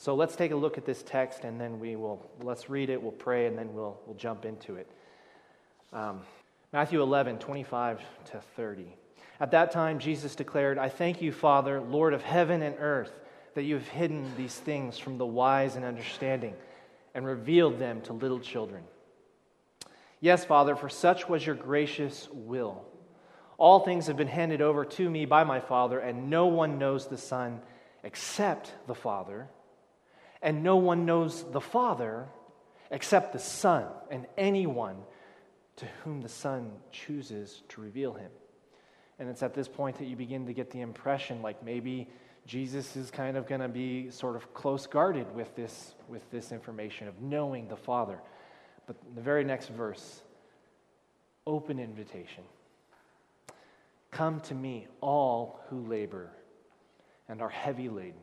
[0.00, 3.02] So let's take a look at this text and then we will, let's read it,
[3.02, 4.90] we'll pray, and then we'll, we'll jump into it.
[5.92, 6.22] Um,
[6.72, 8.00] Matthew 11, 25
[8.30, 8.96] to 30.
[9.40, 13.12] At that time, Jesus declared, I thank you, Father, Lord of heaven and earth,
[13.54, 16.54] that you have hidden these things from the wise and understanding
[17.14, 18.84] and revealed them to little children.
[20.22, 22.86] Yes, Father, for such was your gracious will.
[23.58, 27.06] All things have been handed over to me by my Father, and no one knows
[27.06, 27.60] the Son
[28.02, 29.50] except the Father
[30.42, 32.26] and no one knows the Father
[32.90, 34.96] except the Son and anyone
[35.76, 38.30] to whom the Son chooses to reveal him.
[39.18, 42.08] And it's at this point that you begin to get the impression like maybe
[42.46, 46.52] Jesus is kind of going to be sort of close guarded with this, with this
[46.52, 48.18] information of knowing the Father.
[48.86, 50.22] But the very next verse
[51.46, 52.44] open invitation.
[54.10, 56.30] Come to me, all who labor
[57.28, 58.20] and are heavy laden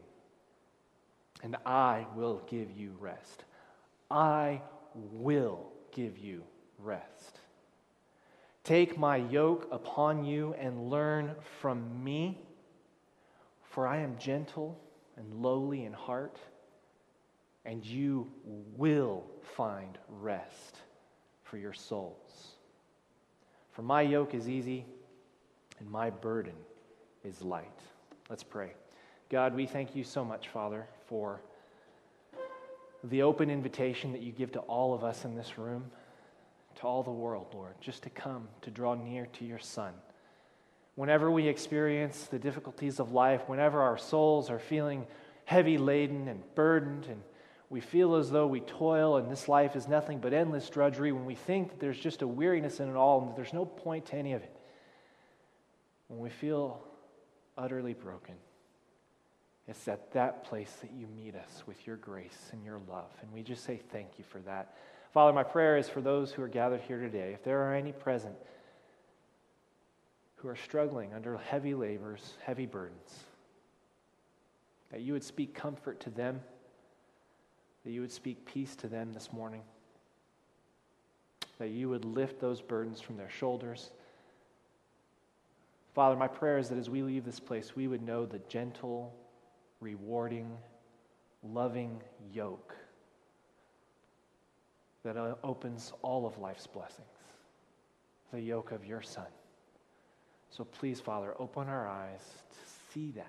[1.43, 3.43] and I will give you rest.
[4.09, 4.61] I
[4.93, 6.43] will give you
[6.79, 7.39] rest.
[8.63, 12.41] Take my yoke upon you and learn from me,
[13.63, 14.79] for I am gentle
[15.15, 16.37] and lowly in heart,
[17.65, 18.29] and you
[18.75, 19.23] will
[19.55, 20.77] find rest
[21.43, 22.53] for your souls.
[23.71, 24.85] For my yoke is easy
[25.79, 26.55] and my burden
[27.23, 27.79] is light.
[28.29, 28.71] Let's pray.
[29.29, 31.41] God, we thank you so much, Father, for
[33.03, 35.85] the open invitation that you give to all of us in this room,
[36.75, 39.93] to all the world, Lord, just to come to draw near to your Son.
[40.95, 45.05] Whenever we experience the difficulties of life, whenever our souls are feeling
[45.45, 47.21] heavy laden and burdened, and
[47.69, 51.25] we feel as though we toil and this life is nothing but endless drudgery, when
[51.25, 54.07] we think that there's just a weariness in it all and that there's no point
[54.07, 54.55] to any of it,
[56.07, 56.83] when we feel
[57.57, 58.35] utterly broken,
[59.67, 63.11] it's at that place that you meet us with your grace and your love.
[63.21, 64.75] And we just say thank you for that.
[65.13, 67.91] Father, my prayer is for those who are gathered here today, if there are any
[67.91, 68.35] present
[70.37, 73.11] who are struggling under heavy labors, heavy burdens,
[74.91, 76.39] that you would speak comfort to them,
[77.83, 79.61] that you would speak peace to them this morning,
[81.57, 83.89] that you would lift those burdens from their shoulders.
[85.95, 89.13] Father, my prayer is that as we leave this place, we would know the gentle,
[89.79, 90.57] rewarding,
[91.43, 92.01] loving
[92.33, 92.75] yoke
[95.03, 97.07] that uh, opens all of life's blessings
[98.33, 99.27] the yoke of your Son.
[100.49, 103.25] So please, Father, open our eyes to see that.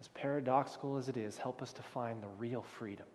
[0.00, 3.06] As paradoxical as it is, help us to find the real freedom.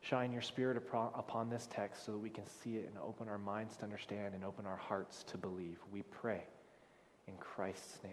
[0.00, 3.38] Shine your Spirit upon this text so that we can see it and open our
[3.38, 5.78] minds to understand and open our hearts to believe.
[5.92, 6.42] We pray
[7.28, 8.12] in Christ's name.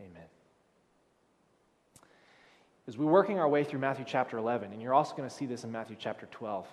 [0.00, 0.22] Amen.
[2.88, 5.46] As we're working our way through Matthew chapter 11, and you're also going to see
[5.46, 6.66] this in Matthew chapter 12,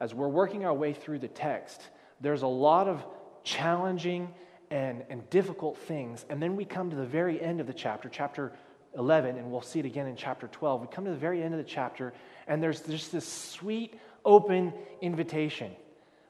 [0.00, 1.82] as we're working our way through the text,
[2.20, 3.04] there's a lot of
[3.42, 4.32] challenging
[4.70, 6.24] and, and difficult things.
[6.30, 8.52] And then we come to the very end of the chapter, chapter
[8.96, 10.80] 11, and we'll see it again in chapter 12.
[10.80, 12.14] We come to the very end of the chapter,
[12.46, 14.72] and there's just this sweet, open
[15.02, 15.72] invitation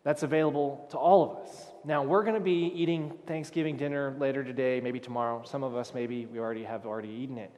[0.05, 1.67] that's available to all of us.
[1.85, 5.43] Now, we're going to be eating Thanksgiving dinner later today, maybe tomorrow.
[5.45, 7.51] Some of us, maybe we already have already eaten it.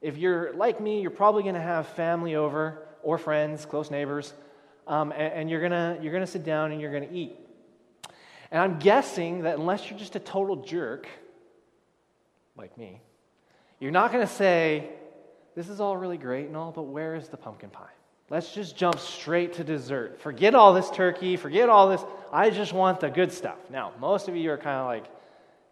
[0.00, 4.34] If you're like me, you're probably going to have family over or friends, close neighbors,
[4.86, 7.36] um, and, and, you're going to you're gonna sit down and you're going to eat.
[8.50, 11.08] And I'm guessing that unless you're just a total jerk,
[12.56, 13.00] like me,
[13.80, 14.90] you're not going to say,
[15.54, 17.88] This is all really great and all, but where is the pumpkin pie?
[18.30, 20.20] Let's just jump straight to dessert.
[20.20, 22.02] Forget all this turkey, forget all this.
[22.32, 23.58] I just want the good stuff.
[23.70, 25.04] Now, most of you are kind of like,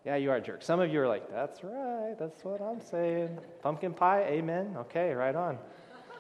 [0.05, 0.63] yeah, you are a jerk.
[0.63, 3.39] Some of you are like, that's right, that's what I'm saying.
[3.63, 4.75] Pumpkin pie, amen.
[4.77, 5.59] Okay, right on.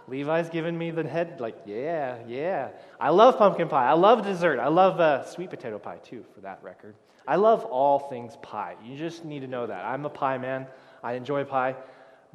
[0.09, 2.70] Levi's giving me the head, like, yeah, yeah.
[2.99, 3.87] I love pumpkin pie.
[3.87, 4.59] I love dessert.
[4.59, 6.94] I love uh, sweet potato pie, too, for that record.
[7.28, 8.76] I love all things pie.
[8.84, 9.84] You just need to know that.
[9.84, 10.66] I'm a pie man.
[11.04, 11.76] I enjoy pie.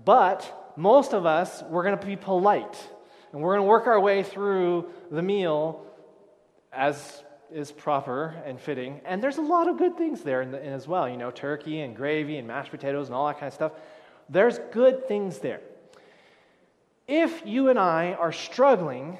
[0.05, 2.77] But most of us, we're going to be polite
[3.31, 5.85] and we're going to work our way through the meal
[6.71, 9.01] as is proper and fitting.
[9.05, 11.31] And there's a lot of good things there in the, in as well, you know,
[11.31, 13.71] turkey and gravy and mashed potatoes and all that kind of stuff.
[14.29, 15.61] There's good things there.
[17.07, 19.17] If you and I are struggling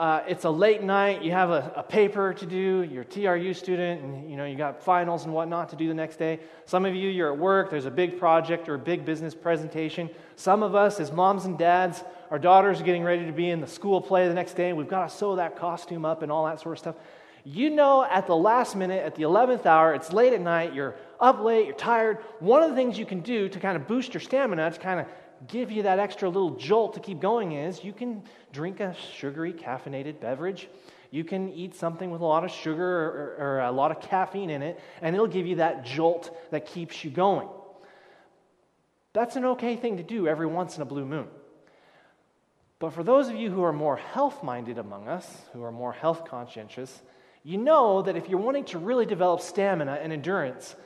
[0.00, 3.52] uh, it's a late night, you have a, a, paper to do, you're a TRU
[3.52, 6.40] student, and you know, you got finals and whatnot to do the next day.
[6.64, 10.08] Some of you, you're at work, there's a big project or a big business presentation.
[10.36, 13.60] Some of us, as moms and dads, our daughters are getting ready to be in
[13.60, 16.46] the school play the next day, we've got to sew that costume up and all
[16.46, 16.94] that sort of stuff.
[17.44, 20.96] You know, at the last minute, at the 11th hour, it's late at night, you're
[21.20, 22.20] up late, you're tired.
[22.38, 25.00] One of the things you can do to kind of boost your stamina, to kind
[25.00, 25.06] of
[25.48, 28.22] give you that extra little jolt to keep going is you can
[28.52, 30.68] drink a sugary caffeinated beverage.
[31.10, 34.50] You can eat something with a lot of sugar or, or, a lot of caffeine
[34.50, 37.48] in it, and it'll give you that jolt that keeps you going.
[39.12, 41.26] That's an okay thing to do every once in a blue moon.
[42.78, 45.92] But for those of you who are more health minded among us, who are more
[45.92, 47.02] health conscientious,
[47.42, 50.76] you know that if you're wanting to really develop stamina and endurance,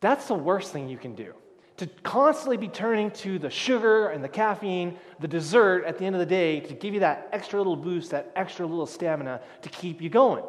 [0.00, 1.34] that's the worst thing you can do.
[1.80, 6.14] To constantly be turning to the sugar and the caffeine, the dessert at the end
[6.14, 9.68] of the day to give you that extra little boost, that extra little stamina to
[9.70, 10.44] keep you going.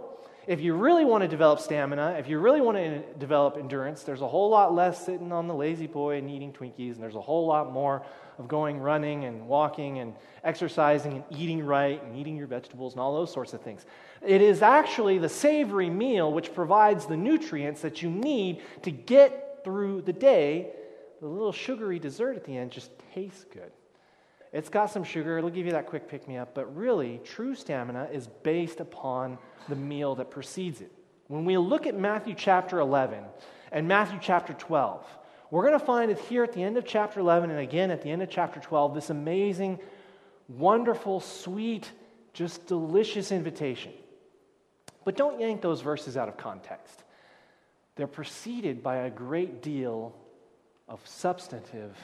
[0.45, 4.19] If you really want to develop stamina, if you really want to develop endurance, there's
[4.19, 7.48] a whole lot less sitting on the La-Z-Boy and eating Twinkies, and there's a whole
[7.48, 8.06] lot more
[8.38, 10.13] of going running and walking and
[10.44, 13.86] exercising and eating right and eating your vegetables and all those sorts of things.
[14.22, 19.62] It is actually the savory meal which provides the nutrients that you need to get
[19.63, 20.74] through the day.
[21.21, 23.71] The little sugary dessert at the end just tastes good.
[24.51, 27.56] It's got some sugar, it'll give you that quick pick me up, but really, true
[27.56, 29.38] stamina is based upon
[29.69, 30.91] the meal that precedes it.
[31.27, 33.23] When we look at Matthew chapter 11
[33.71, 35.06] and Matthew chapter 12,
[35.51, 38.01] we're going to find it here at the end of chapter 11 and again at
[38.01, 39.79] the end of chapter 12 this amazing,
[40.50, 41.89] wonderful, sweet,
[42.33, 43.94] just delicious invitation.
[45.06, 47.03] But don't yank those verses out of context.
[47.95, 50.15] They're preceded by a great deal
[50.92, 51.96] of substantive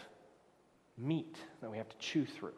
[0.98, 2.54] meat that we have to chew through.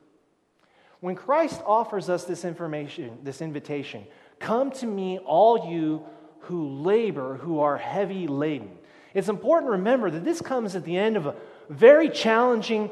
[1.00, 4.06] When Christ offers us this information, this invitation,
[4.38, 6.06] come to me, all you
[6.42, 8.78] who labor, who are heavy laden.
[9.14, 11.36] It's important to remember that this comes at the end of a
[11.68, 12.92] very challenging,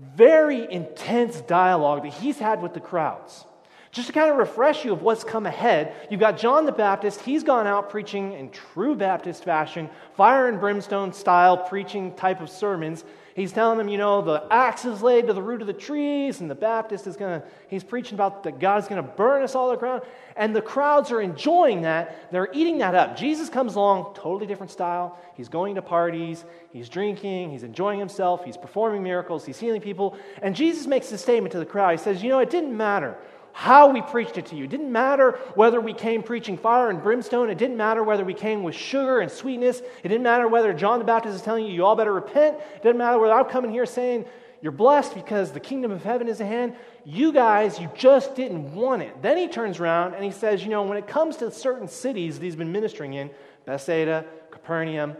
[0.00, 3.44] very intense dialogue that he's had with the crowds.
[3.92, 7.20] Just to kind of refresh you of what's come ahead, you've got John the Baptist.
[7.20, 12.48] He's gone out preaching in true Baptist fashion, fire and brimstone style preaching type of
[12.48, 13.04] sermons.
[13.36, 16.40] He's telling them, you know, the axe is laid to the root of the trees,
[16.40, 19.42] and the Baptist is going to, he's preaching about that God is going to burn
[19.42, 20.02] us all to the ground.
[20.36, 22.32] And the crowds are enjoying that.
[22.32, 23.14] They're eating that up.
[23.14, 25.18] Jesus comes along, totally different style.
[25.34, 30.16] He's going to parties, he's drinking, he's enjoying himself, he's performing miracles, he's healing people.
[30.40, 31.90] And Jesus makes a statement to the crowd.
[31.90, 33.18] He says, you know, it didn't matter
[33.52, 34.64] how we preached it to you.
[34.64, 37.50] It didn't matter whether we came preaching fire and brimstone.
[37.50, 39.80] It didn't matter whether we came with sugar and sweetness.
[40.02, 42.56] It didn't matter whether John the Baptist is telling you, you all better repent.
[42.76, 44.24] It didn't matter whether I'm coming here saying,
[44.62, 46.76] you're blessed because the kingdom of heaven is at hand.
[47.04, 49.20] You guys, you just didn't want it.
[49.20, 52.38] Then he turns around and he says, you know, when it comes to certain cities
[52.38, 53.30] that he's been ministering in,
[53.66, 55.16] Bethsaida, Capernaum,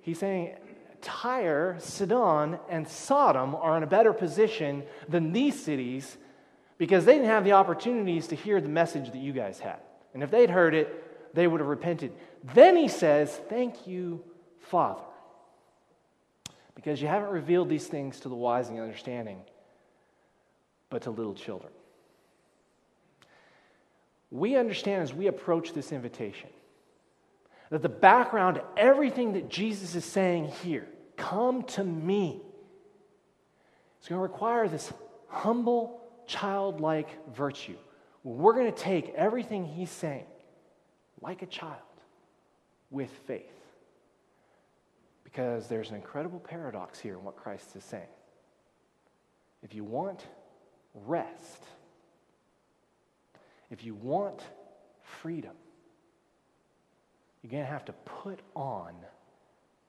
[0.00, 0.54] he's saying,
[1.02, 6.16] Tyre, Sidon, and Sodom are in a better position than these cities
[6.80, 9.80] because they didn't have the opportunities to hear the message that you guys had.
[10.14, 12.10] And if they'd heard it, they would have repented.
[12.54, 14.24] Then he says, Thank you,
[14.60, 15.02] Father,
[16.74, 19.42] because you haven't revealed these things to the wise and the understanding,
[20.88, 21.70] but to little children.
[24.30, 26.48] We understand as we approach this invitation
[27.68, 30.88] that the background to everything that Jesus is saying here,
[31.18, 32.40] come to me,
[34.00, 34.90] is going to require this
[35.28, 35.99] humble
[36.30, 37.76] childlike virtue.
[38.22, 40.26] We're going to take everything he's saying
[41.20, 41.76] like a child
[42.90, 43.42] with faith.
[45.24, 48.02] Because there's an incredible paradox here in what Christ is saying.
[49.62, 50.24] If you want
[50.94, 51.64] rest,
[53.70, 54.40] if you want
[55.02, 55.54] freedom,
[57.42, 58.94] you're going to have to put on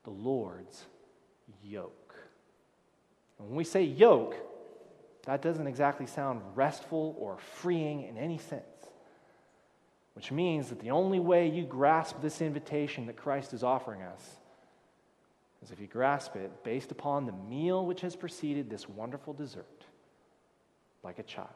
[0.03, 0.85] the Lord's
[1.63, 2.15] yoke.
[3.37, 4.35] And when we say yoke,
[5.25, 8.63] that doesn't exactly sound restful or freeing in any sense.
[10.13, 14.21] Which means that the only way you grasp this invitation that Christ is offering us
[15.63, 19.85] is if you grasp it based upon the meal which has preceded this wonderful dessert,
[21.03, 21.49] like a child.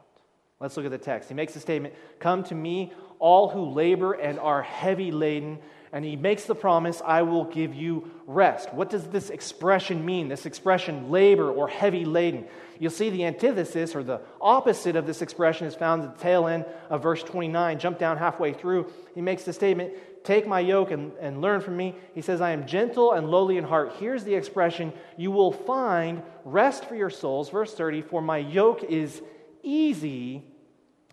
[0.59, 1.27] Let's look at the text.
[1.27, 5.59] He makes a statement Come to me, all who labor and are heavy laden,
[5.95, 8.73] and he makes the promise, I will give you rest.
[8.73, 10.27] What does this expression mean?
[10.27, 12.47] This expression, labor or heavy laden.
[12.79, 16.47] You'll see the antithesis or the opposite of this expression is found at the tail
[16.47, 17.79] end of verse 29.
[17.79, 18.91] Jump down halfway through.
[19.13, 19.93] He makes the statement,
[20.25, 21.95] Take my yoke and, and learn from me.
[22.13, 23.93] He says, I am gentle and lowly in heart.
[23.97, 27.49] Here's the expression, You will find rest for your souls.
[27.49, 29.21] Verse 30 For my yoke is
[29.63, 30.43] easy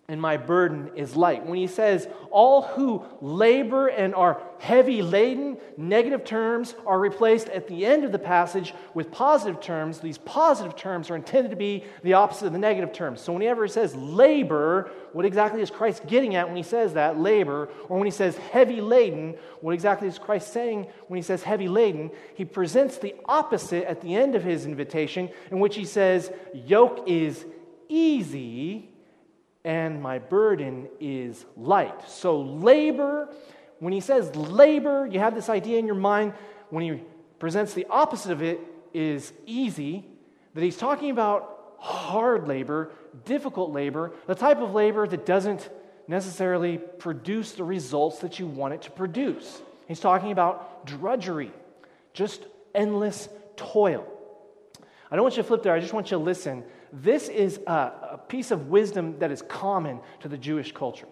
[0.09, 1.45] and my burden is light.
[1.45, 7.69] When he says, all who labor and are heavy laden, negative terms are replaced at
[7.69, 9.99] the end of the passage with positive terms.
[9.99, 13.21] These positive terms are intended to be the opposite of the negative terms.
[13.21, 17.17] So whenever he says labor, what exactly is Christ getting at when he says that,
[17.17, 17.69] labor?
[17.87, 21.69] Or when he says heavy laden, what exactly is Christ saying when he says heavy
[21.69, 22.11] laden?
[22.35, 27.05] He presents the opposite at the end of his invitation, in which he says, yoke
[27.07, 27.45] is
[27.87, 28.89] easy
[29.63, 32.09] and my burden is light.
[32.09, 33.29] So, labor,
[33.79, 36.33] when he says labor, you have this idea in your mind
[36.69, 37.01] when he
[37.39, 38.59] presents the opposite of it
[38.93, 40.05] is easy,
[40.53, 42.91] that he's talking about hard labor,
[43.25, 45.69] difficult labor, the type of labor that doesn't
[46.07, 49.61] necessarily produce the results that you want it to produce.
[49.87, 51.51] He's talking about drudgery,
[52.13, 54.07] just endless toil.
[55.11, 56.63] I don't want you to flip there, I just want you to listen
[56.93, 61.07] this is a, a piece of wisdom that is common to the Jewish culture.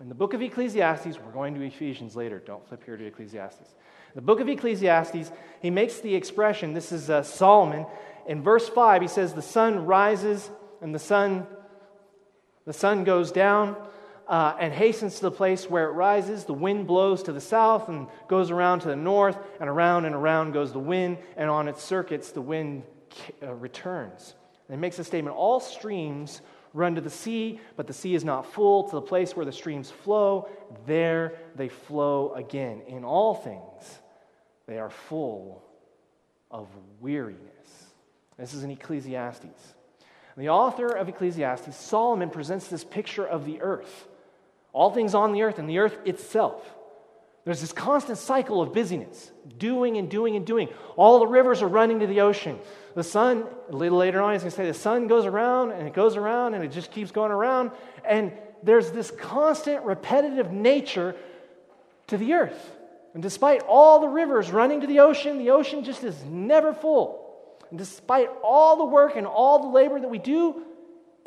[0.00, 3.74] In the book of Ecclesiastes, we're going to Ephesians later, don't flip here to Ecclesiastes.
[4.14, 7.86] The book of Ecclesiastes, he makes the expression, this is uh, Solomon,
[8.26, 10.50] in verse 5, he says, The sun rises
[10.80, 11.46] and the sun,
[12.64, 13.76] the sun goes down
[14.26, 16.44] uh, and hastens to the place where it rises.
[16.44, 20.14] The wind blows to the south and goes around to the north, and around and
[20.14, 22.82] around goes the wind, and on its circuits the wind
[23.42, 24.34] uh, returns.
[24.68, 26.40] And he makes a statement all streams
[26.72, 28.84] run to the sea, but the sea is not full.
[28.84, 30.48] To the place where the streams flow,
[30.86, 32.82] there they flow again.
[32.86, 34.00] In all things,
[34.66, 35.62] they are full
[36.50, 36.68] of
[37.00, 37.40] weariness.
[38.38, 39.74] This is in Ecclesiastes.
[40.36, 44.06] The author of Ecclesiastes, Solomon, presents this picture of the earth.
[44.74, 46.62] All things on the earth and the earth itself.
[47.46, 50.68] There's this constant cycle of busyness, doing and doing and doing.
[50.96, 52.58] All the rivers are running to the ocean.
[52.96, 55.86] The sun, a little later on, he's going to say the sun goes around and
[55.86, 57.72] it goes around and it just keeps going around.
[58.06, 61.14] And there's this constant repetitive nature
[62.06, 62.72] to the earth.
[63.12, 67.22] And despite all the rivers running to the ocean, the ocean just is never full.
[67.68, 70.62] And despite all the work and all the labor that we do,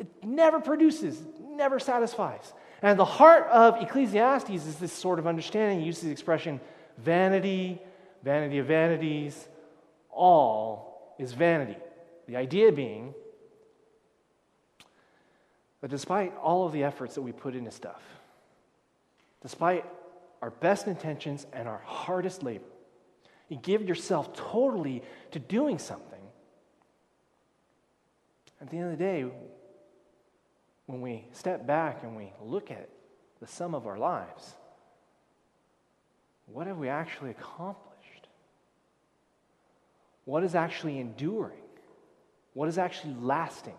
[0.00, 2.52] it never produces, never satisfies.
[2.82, 5.78] And the heart of Ecclesiastes is this sort of understanding.
[5.78, 6.60] He uses the expression
[6.98, 7.80] vanity,
[8.24, 9.46] vanity of vanities,
[10.10, 10.89] all
[11.20, 11.76] is vanity.
[12.26, 13.14] The idea being
[15.80, 18.02] that despite all of the efforts that we put into stuff,
[19.42, 19.84] despite
[20.42, 22.64] our best intentions and our hardest labor,
[23.48, 26.20] you give yourself totally to doing something.
[28.60, 29.26] At the end of the day,
[30.86, 32.88] when we step back and we look at
[33.40, 34.54] the sum of our lives,
[36.46, 37.89] what have we actually accomplished?
[40.30, 41.58] What is actually enduring?
[42.54, 43.74] What is actually lasting?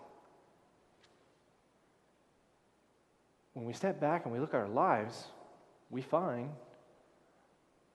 [3.54, 5.28] When we step back and we look at our lives,
[5.90, 6.50] we find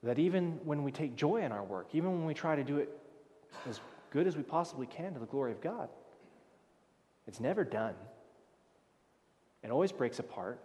[0.01, 2.79] that even when we take joy in our work, even when we try to do
[2.79, 2.89] it
[3.69, 5.87] as good as we possibly can to the glory of God,
[7.27, 7.93] it's never done.
[9.61, 10.59] It always breaks apart,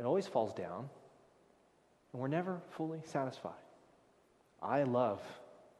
[0.00, 0.90] it always falls down,
[2.12, 3.52] and we're never fully satisfied.
[4.60, 5.22] I love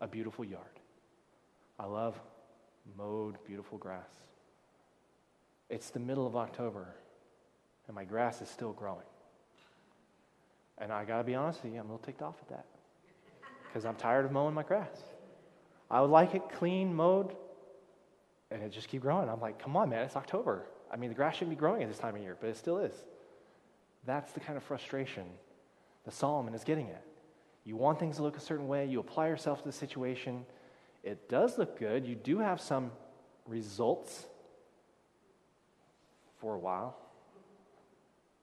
[0.01, 0.78] a beautiful yard.
[1.79, 2.21] I love
[2.97, 4.09] mowed, beautiful grass.
[5.69, 6.87] It's the middle of October,
[7.87, 9.05] and my grass is still growing.
[10.79, 12.67] And I got to be honest with you, I'm a little ticked off at that
[13.67, 15.03] because I'm tired of mowing my grass.
[15.91, 17.35] I would like it clean, mowed,
[18.51, 19.29] and it just keep growing.
[19.29, 20.67] I'm like, come on, man, it's October.
[20.91, 22.79] I mean, the grass shouldn't be growing at this time of year, but it still
[22.79, 22.95] is.
[24.07, 25.25] That's the kind of frustration
[26.05, 27.05] that Solomon is getting at.
[27.65, 30.47] You want things to look a certain way, you apply yourself to the situation.
[31.03, 32.07] It does look good.
[32.07, 32.91] You do have some
[33.47, 34.27] results
[36.41, 36.97] for a while.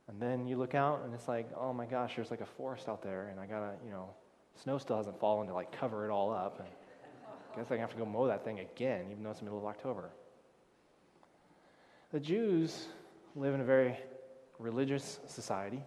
[0.07, 2.87] And then you look out and it's like, oh my gosh, there's like a forest
[2.87, 4.09] out there, and I gotta, you know,
[4.61, 6.59] snow still hasn't fallen to like cover it all up.
[6.59, 6.67] And
[7.53, 9.59] I guess I have to go mow that thing again, even though it's the middle
[9.59, 10.11] of October.
[12.11, 12.87] The Jews
[13.35, 13.97] live in a very
[14.59, 15.83] religious society.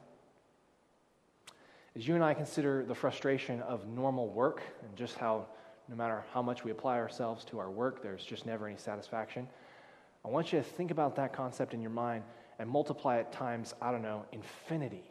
[1.96, 5.46] As you and I consider the frustration of normal work and just how,
[5.88, 9.48] no matter how much we apply ourselves to our work, there's just never any satisfaction.
[10.24, 12.24] I want you to think about that concept in your mind
[12.58, 15.04] and multiply it times, I don't know, infinity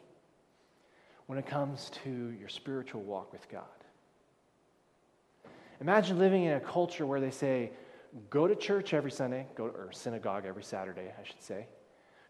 [1.26, 3.64] when it comes to your spiritual walk with God.
[5.80, 7.70] Imagine living in a culture where they say,
[8.30, 11.66] go to church every Sunday, go to, or synagogue every Saturday, I should say.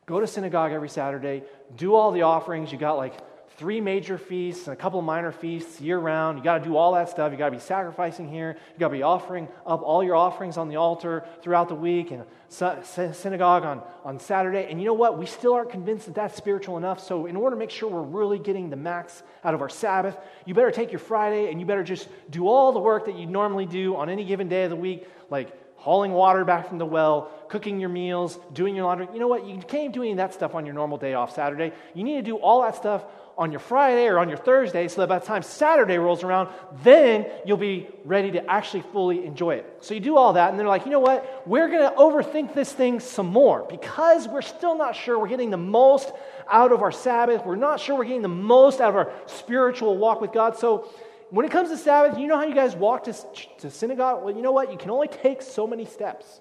[0.07, 1.43] Go to synagogue every Saturday,
[1.77, 2.73] do all the offerings.
[2.73, 3.15] You got like
[3.57, 6.39] three major feasts and a couple of minor feasts year round.
[6.39, 7.33] You got to do all that stuff.
[7.33, 8.57] You got to be sacrificing here.
[8.75, 12.11] You got to be offering up all your offerings on the altar throughout the week
[12.11, 14.69] and synagogue on, on Saturday.
[14.71, 15.19] And you know what?
[15.19, 17.01] We still aren't convinced that that's spiritual enough.
[17.05, 20.17] So, in order to make sure we're really getting the max out of our Sabbath,
[20.45, 23.27] you better take your Friday and you better just do all the work that you
[23.27, 26.87] normally do on any given day of the week, like hauling water back from the
[26.87, 29.09] well, cooking your meals, doing your laundry.
[29.13, 29.47] You know what?
[29.47, 31.73] You can't do any of that stuff on your normal day off Saturday.
[31.95, 33.05] You need to do all that stuff
[33.39, 36.49] on your Friday or on your Thursday so that by the time Saturday rolls around,
[36.83, 39.77] then you'll be ready to actually fully enjoy it.
[39.81, 41.47] So you do all that, and they're like, you know what?
[41.47, 45.51] We're going to overthink this thing some more because we're still not sure we're getting
[45.51, 46.11] the most
[46.51, 47.47] out of our Sabbath.
[47.47, 50.59] We're not sure we're getting the most out of our spiritual walk with God.
[50.59, 50.89] So
[51.31, 53.15] when it comes to Sabbath, you know how you guys walk to,
[53.59, 54.25] to synagogue?
[54.25, 54.73] Well, you know what?
[54.73, 56.41] You can only take so many steps.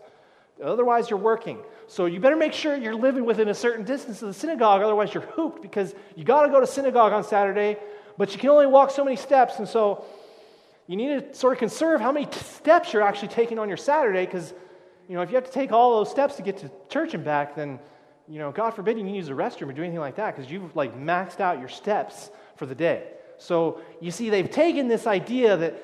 [0.64, 1.60] Otherwise, you're working.
[1.88, 4.82] So you better make sure you're living within a certain distance of the synagogue.
[4.82, 7.78] Otherwise, you're hooped because you got to go to synagogue on Saturday,
[8.18, 9.60] but you can only walk so many steps.
[9.60, 10.04] And so
[10.88, 14.26] you need to sort of conserve how many steps you're actually taking on your Saturday
[14.26, 14.54] because,
[15.08, 17.24] you know, if you have to take all those steps to get to church and
[17.24, 17.80] back, then,
[18.28, 20.52] you know, God forbid you can use the restroom or do anything like that because
[20.52, 23.04] you've like maxed out your steps for the day.
[23.38, 25.84] So you see, they've taken this idea that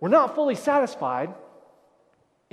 [0.00, 1.32] we're not fully satisfied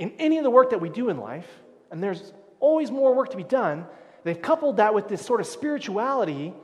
[0.00, 1.46] in any of the work that we do in life,
[1.90, 3.84] and there's always more work to be done.
[4.24, 6.54] They've coupled that with this sort of spirituality,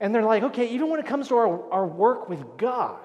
[0.00, 2.98] and they're like, okay, even when it comes to our, our work with God,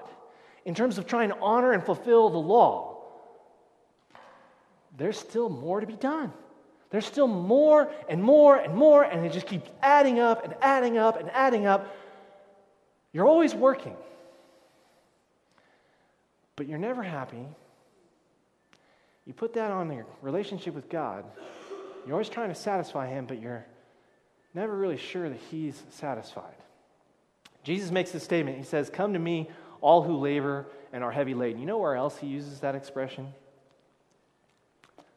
[0.64, 3.02] in terms of trying to honor and fulfill the law,
[4.96, 6.32] there's still more to be done.
[6.88, 10.96] There's still more and more and more, and it just keeps adding up and adding
[10.96, 11.94] up and adding up.
[13.12, 13.96] You're always working,
[16.56, 17.46] but you're never happy.
[19.26, 21.24] You put that on your relationship with God.
[22.04, 23.64] You're always trying to satisfy Him, but you're
[24.54, 26.54] never really sure that He's satisfied.
[27.62, 28.58] Jesus makes this statement.
[28.58, 29.48] He says, Come to me,
[29.80, 31.60] all who labor and are heavy laden.
[31.60, 33.32] You know where else He uses that expression?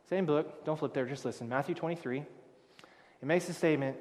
[0.10, 0.64] Same book.
[0.64, 1.50] Don't flip there, just listen.
[1.50, 2.24] Matthew 23.
[3.20, 3.98] He makes a statement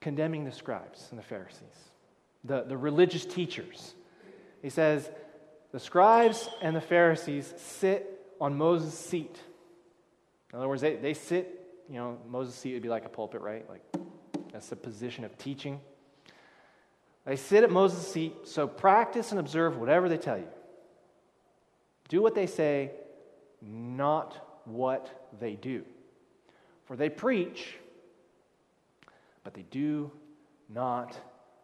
[0.00, 1.88] condemning the scribes and the Pharisees
[2.44, 3.94] the, the religious teachers.
[4.62, 5.08] He says,
[5.72, 9.38] The scribes and the Pharisees sit on Moses' seat.
[10.52, 13.40] In other words, they, they sit, you know, Moses' seat would be like a pulpit,
[13.40, 13.68] right?
[13.68, 13.82] Like,
[14.52, 15.80] that's the position of teaching.
[17.26, 20.48] They sit at Moses' seat, so practice and observe whatever they tell you.
[22.08, 22.92] Do what they say,
[23.60, 25.84] not what they do.
[26.86, 27.74] For they preach,
[29.44, 30.10] but they do
[30.70, 31.18] not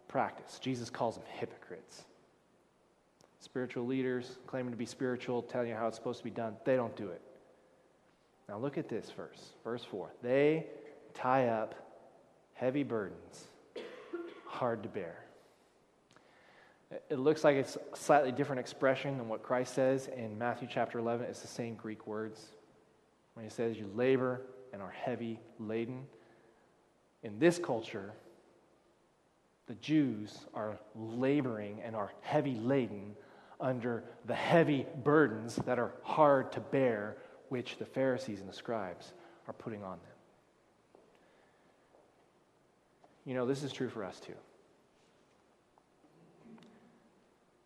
[0.09, 0.59] practice.
[0.59, 2.05] Jesus calls them hypocrites.
[3.55, 6.75] Spiritual leaders claiming to be spiritual, telling you how it's supposed to be done, they
[6.75, 7.23] don't do it.
[8.49, 10.11] Now look at this verse, verse 4.
[10.25, 10.67] They
[11.15, 11.77] tie up
[12.55, 13.45] heavy burdens,
[14.45, 15.25] hard to bear.
[17.09, 20.99] It looks like it's a slightly different expression than what Christ says in Matthew chapter
[20.99, 21.25] 11.
[21.27, 22.45] It's the same Greek words.
[23.35, 24.41] When he says, You labor
[24.73, 26.07] and are heavy laden.
[27.23, 28.15] In this culture,
[29.69, 33.15] the Jews are laboring and are heavy laden
[33.61, 37.17] under the heavy burdens that are hard to bear,
[37.49, 39.13] which the Pharisees and the scribes
[39.47, 40.15] are putting on them.
[43.25, 44.35] You know, this is true for us too.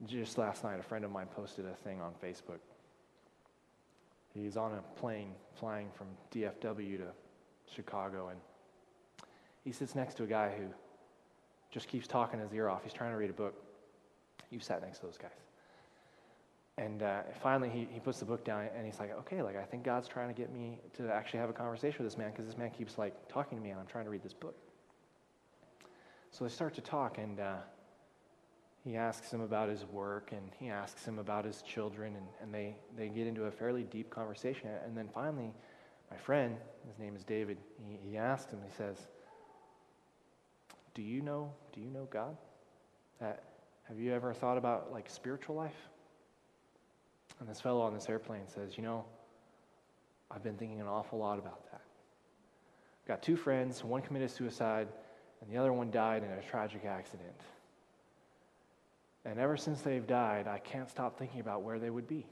[0.07, 2.61] Just last night, a friend of mine posted a thing on Facebook.
[4.33, 7.09] He's on a plane flying from DFW to
[7.75, 8.39] Chicago, and
[9.65, 10.67] he sits next to a guy who
[11.71, 12.85] just keeps talking his ear off.
[12.85, 13.55] He's trying to read a book.
[14.51, 15.48] You've sat next to those guys.
[16.79, 19.65] And uh, finally, he, he puts the book down and he's like, okay, like, I
[19.65, 22.47] think God's trying to get me to actually have a conversation with this man because
[22.47, 24.55] this man keeps, like, talking to me and I'm trying to read this book.
[26.31, 27.57] So they start to talk and uh,
[28.85, 32.55] he asks him about his work and he asks him about his children and, and
[32.55, 34.69] they, they get into a fairly deep conversation.
[34.85, 35.53] And then finally,
[36.11, 39.09] my friend, his name is David, he, he asks him, he says,
[40.95, 42.37] do you know, do you know God?
[43.21, 43.33] Uh,
[43.89, 45.89] have you ever thought about like spiritual life?
[47.41, 49.05] And this fellow on this airplane says, you know,
[50.31, 51.81] I've been thinking an awful lot about that.
[53.03, 54.89] I've got two friends, one committed suicide,
[55.41, 57.41] and the other one died in a tragic accident.
[59.25, 62.27] And ever since they've died, I can't stop thinking about where they would be.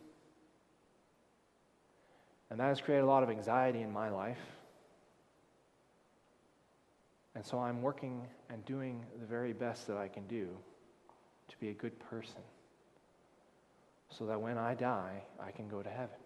[2.51, 4.39] And that has created a lot of anxiety in my life.
[7.35, 10.49] And so I'm working and doing the very best that I can do
[11.49, 12.41] to be a good person
[14.11, 16.17] so that when I die, I can go to heaven.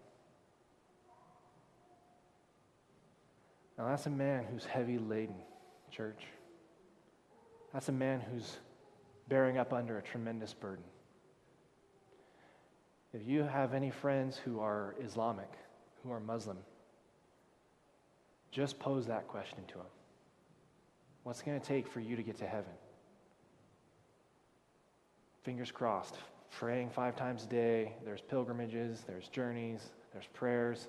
[3.77, 5.35] Now, that's a man who's heavy laden,
[5.89, 6.23] church.
[7.73, 8.57] That's a man who's
[9.27, 10.83] bearing up under a tremendous burden.
[13.13, 15.51] If you have any friends who are Islamic,
[16.03, 16.57] who are Muslim,
[18.51, 19.85] just pose that question to them.
[21.23, 22.73] What's it going to take for you to get to heaven?
[25.43, 26.15] Fingers crossed.
[26.51, 27.93] Praying five times a day.
[28.05, 30.87] There's pilgrimages, there's journeys, there's prayers.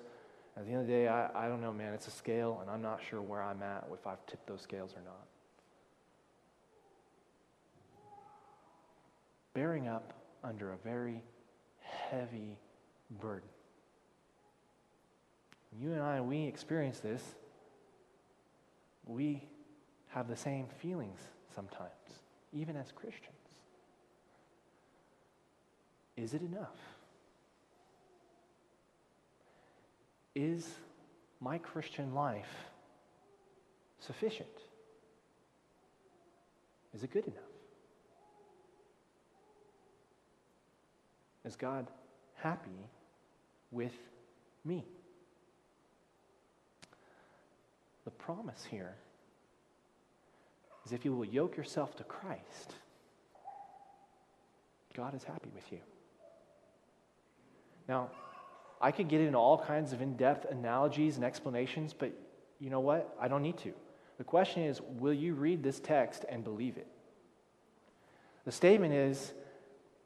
[0.55, 1.93] At the end of the day, I, I don't know, man.
[1.93, 4.93] It's a scale, and I'm not sure where I'm at, if I've tipped those scales
[4.95, 5.25] or not.
[9.53, 11.23] Bearing up under a very
[11.79, 12.57] heavy
[13.21, 13.49] burden.
[15.79, 17.23] You and I, we experience this.
[19.05, 19.43] We
[20.09, 21.19] have the same feelings
[21.55, 21.89] sometimes,
[22.51, 23.42] even as Christians.
[26.15, 26.79] Is it enough?
[30.35, 30.67] Is
[31.39, 32.69] my Christian life
[33.99, 34.47] sufficient?
[36.93, 37.43] Is it good enough?
[41.45, 41.87] Is God
[42.35, 42.87] happy
[43.71, 43.93] with
[44.63, 44.85] me?
[48.05, 48.95] The promise here
[50.85, 52.75] is if you will yoke yourself to Christ,
[54.95, 55.79] God is happy with you.
[57.93, 58.09] Now,
[58.81, 62.11] I could get into all kinds of in depth analogies and explanations, but
[62.59, 63.15] you know what?
[63.21, 63.71] I don't need to.
[64.17, 66.87] The question is will you read this text and believe it?
[68.45, 69.31] The statement is,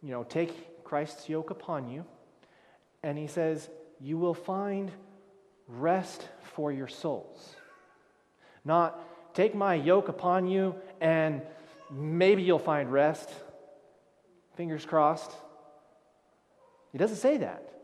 [0.04, 2.04] you know, take Christ's yoke upon you,
[3.04, 3.70] and he says,
[4.02, 4.92] you will find
[5.70, 7.56] rest for your souls.
[8.66, 9.00] Not
[9.34, 11.42] take my yoke upon you and
[11.90, 13.30] maybe you'll find rest.
[14.58, 15.32] Fingers crossed.
[16.92, 17.77] He doesn't say that.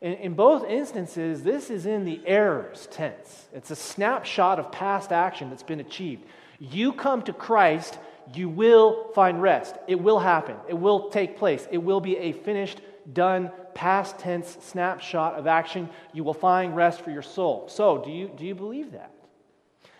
[0.00, 3.48] In, in, both instances, this is in the aorist tense.
[3.52, 6.24] It's a snapshot of past action that's been achieved.
[6.58, 7.98] You come to Christ,
[8.34, 9.76] you will find rest.
[9.86, 10.56] It will happen.
[10.68, 11.66] It will take place.
[11.70, 12.80] It will be a finished,
[13.12, 15.90] done, past tense snapshot of action.
[16.14, 17.68] You will find rest for your soul.
[17.68, 19.12] So, do you, do you believe that?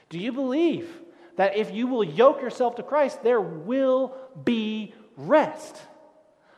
[0.08, 0.88] Do you believe
[1.36, 5.76] that if you will yoke yourself to Christ, there will be rest?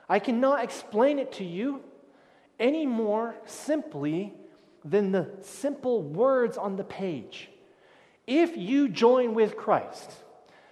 [0.08, 1.82] I cannot explain it to you
[2.58, 4.34] any more simply
[4.84, 7.48] than the simple words on the page.
[8.26, 10.10] If you join with Christ,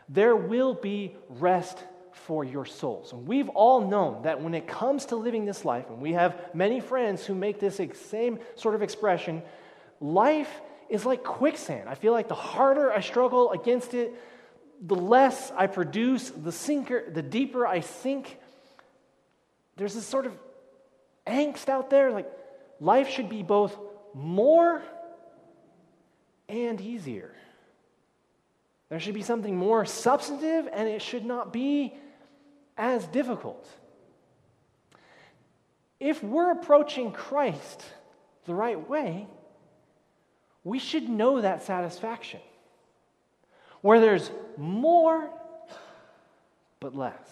[0.09, 1.79] there will be rest
[2.13, 3.13] for your souls.
[3.13, 6.55] And we've all known that when it comes to living this life, and we have
[6.55, 9.43] many friends who make this same sort of expression,
[10.01, 11.89] life is like quicksand.
[11.89, 14.13] I feel like the harder I struggle against it,
[14.83, 18.39] the less I produce, the sinker, the deeper I sink.
[19.77, 20.33] There's this sort of
[21.31, 22.11] angst out there.
[22.11, 22.31] Like
[22.81, 23.79] life should be both
[24.15, 24.83] more
[26.49, 27.35] and easier.
[28.89, 31.95] There should be something more substantive, and it should not be
[32.77, 33.69] as difficult.
[36.01, 37.85] If we're approaching Christ
[38.47, 39.29] the right way,
[40.65, 42.41] we should know that satisfaction.
[43.81, 45.31] Where there's more,
[46.81, 47.29] but less.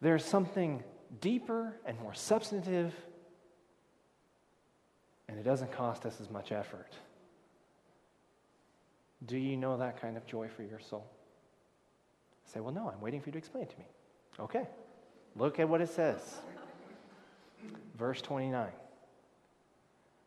[0.00, 0.82] There's something
[1.20, 2.94] deeper and more substantive,
[5.28, 6.92] and it doesn't cost us as much effort.
[9.26, 11.06] Do you know that kind of joy for your soul?
[12.52, 13.84] say, well, no, I'm waiting for you to explain it to me.
[14.40, 14.66] Okay.
[15.36, 16.20] Look at what it says.
[17.96, 18.68] Verse 29.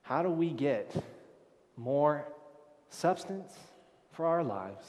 [0.04, 0.96] How do we get
[1.76, 2.26] more
[2.90, 3.54] substance
[4.12, 4.86] for our lives,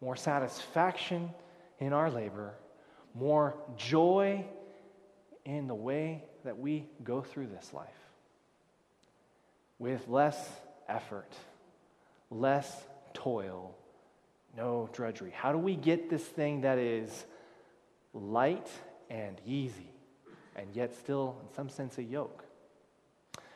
[0.00, 1.30] more satisfaction
[1.78, 2.54] in our labor,
[3.14, 4.44] more joy
[5.44, 7.88] in the way that we go through this life?
[9.78, 10.48] With less
[10.88, 11.32] effort,
[12.30, 12.70] less
[13.12, 13.76] toil,
[14.56, 15.32] no drudgery.
[15.34, 17.24] How do we get this thing that is
[18.12, 18.68] light
[19.10, 19.90] and easy,
[20.56, 22.44] and yet still, in some sense, a yoke?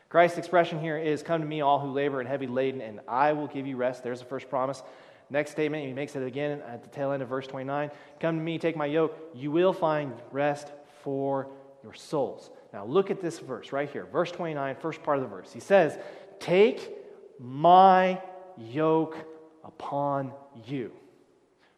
[0.09, 3.33] Christ's expression here is Come to me, all who labor and heavy laden, and I
[3.33, 4.03] will give you rest.
[4.03, 4.83] There's the first promise.
[5.31, 8.43] Next statement, he makes it again at the tail end of verse 29 Come to
[8.43, 10.69] me, take my yoke, you will find rest
[11.03, 11.49] for
[11.89, 12.51] your souls.
[12.75, 15.51] Now, look at this verse right here, verse 29, first part of the verse.
[15.51, 15.99] He says,
[16.39, 16.95] Take
[17.41, 18.21] my
[18.59, 19.17] yoke
[19.65, 20.33] upon
[20.67, 20.93] you.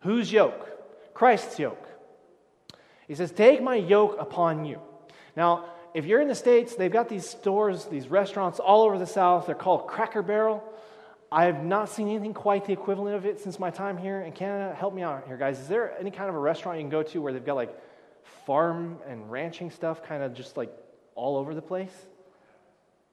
[0.00, 0.68] Whose yoke?
[1.14, 1.86] Christ's yoke.
[3.06, 4.80] He says, Take my yoke upon you.
[5.36, 9.06] Now, if you're in the States, they've got these stores, these restaurants all over the
[9.06, 9.46] South.
[9.46, 10.64] They're called Cracker Barrel.
[11.30, 14.32] I have not seen anything quite the equivalent of it since my time here in
[14.32, 14.74] Canada.
[14.74, 15.60] Help me out here, guys.
[15.60, 17.76] Is there any kind of a restaurant you can go to where they've got like
[18.46, 20.72] farm and ranching stuff kind of just like
[21.14, 21.94] all over the place?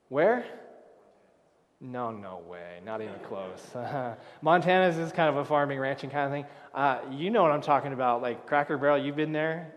[0.10, 0.46] Where?
[1.80, 2.80] No, no way.
[2.84, 3.64] Not even close.
[4.42, 6.46] Montana's is kind of a farming, ranching kind of thing.
[6.74, 8.22] Uh, you know what I'm talking about.
[8.22, 9.74] Like Cracker Barrel, you've been there?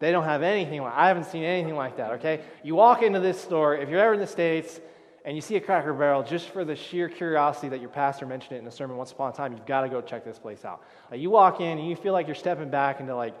[0.00, 2.40] They don't have anything like I haven't seen anything like that, okay?
[2.64, 4.80] You walk into this store, if you're ever in the States
[5.26, 8.56] and you see a Cracker Barrel, just for the sheer curiosity that your pastor mentioned
[8.56, 10.64] it in a sermon once upon a time, you've got to go check this place
[10.64, 10.82] out.
[11.10, 13.34] Like you walk in and you feel like you're stepping back into like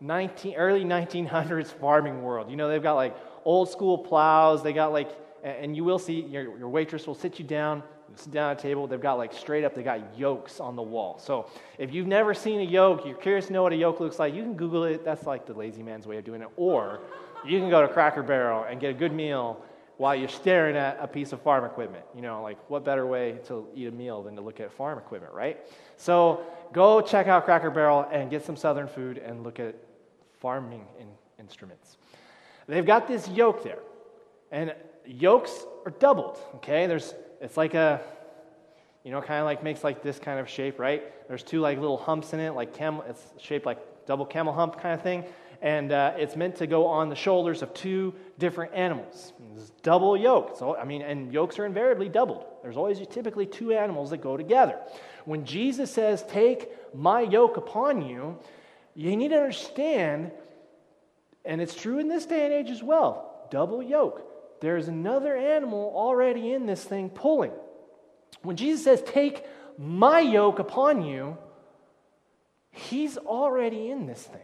[0.00, 2.50] 19, early 1900s farming world.
[2.50, 5.10] You know, they've got like old school plows, they got like
[5.42, 7.82] and you will see your, your waitress will sit you down
[8.14, 8.86] sit down at a table.
[8.86, 11.18] They've got like straight up they got yokes on the wall.
[11.18, 14.18] So if you've never seen a yoke you're curious to know what a yoke looks
[14.18, 15.04] like you can google it.
[15.04, 16.48] That's like the lazy man's way of doing it.
[16.56, 17.00] Or
[17.44, 19.62] you can go to cracker barrel and get a good meal
[19.98, 22.04] while you're staring at a piece of farm equipment.
[22.14, 24.98] You know like what better way to eat a meal than to look at farm
[24.98, 25.58] equipment right?
[25.96, 29.74] So go check out cracker barrel and get some southern food and look at
[30.46, 31.08] farming in,
[31.40, 31.96] instruments
[32.68, 33.80] they've got this yoke there
[34.52, 36.86] and yokes are doubled, okay?
[36.86, 38.00] There's, it's like a,
[39.04, 41.02] you know, kind of like makes like this kind of shape, right?
[41.28, 44.80] There's two like little humps in it, like camel, it's shaped like double camel hump
[44.80, 45.24] kind of thing.
[45.62, 49.32] And uh, it's meant to go on the shoulders of two different animals.
[49.56, 50.56] It's double yoke.
[50.58, 52.44] So, I mean, and yokes are invariably doubled.
[52.62, 54.78] There's always typically two animals that go together.
[55.24, 58.38] When Jesus says, Take my yoke upon you,
[58.96, 60.32] you need to understand,
[61.44, 64.26] and it's true in this day and age as well double yoke
[64.60, 67.52] there's another animal already in this thing pulling.
[68.42, 69.44] When Jesus says, Take
[69.78, 71.36] my yoke upon you,
[72.70, 74.40] he's already in this thing.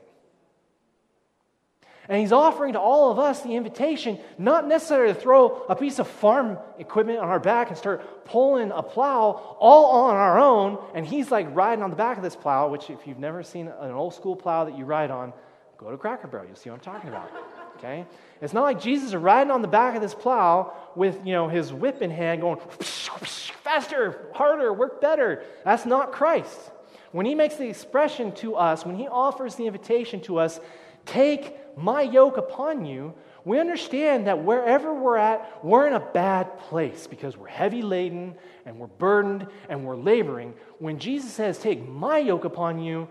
[2.09, 5.99] And he's offering to all of us the invitation not necessarily to throw a piece
[6.01, 10.79] of farm equipment on our back and start pulling a plow all on our own.
[10.95, 13.69] And he's like riding on the back of this plow, which, if you've never seen
[13.69, 15.33] an old school plow that you ride on,
[15.79, 16.47] go to Cracker Barrel.
[16.47, 17.31] You'll see what I'm talking about.
[17.79, 18.07] Okay?
[18.41, 21.49] It's not like Jesus is riding on the back of this plow with, you know,
[21.49, 25.43] his whip in hand going, faster, harder, work better.
[25.65, 26.71] That's not Christ.
[27.11, 30.61] When he makes the expression to us, when he offers the invitation to us,
[31.07, 36.59] take my yoke upon you, we understand that wherever we're at, we're in a bad
[36.59, 38.37] place because we're heavy laden
[38.67, 40.55] and we're burdened and we're laboring.
[40.79, 43.09] When Jesus says, Take my yoke upon you,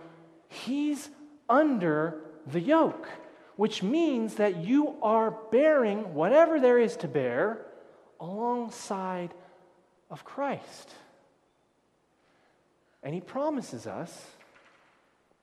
[0.47, 1.09] he's
[1.49, 3.07] under the yoke
[3.61, 7.63] which means that you are bearing whatever there is to bear
[8.19, 9.31] alongside
[10.09, 10.95] of Christ.
[13.03, 14.25] And he promises us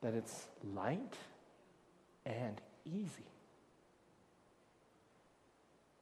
[0.02, 1.14] that it's light
[2.28, 3.26] and easy.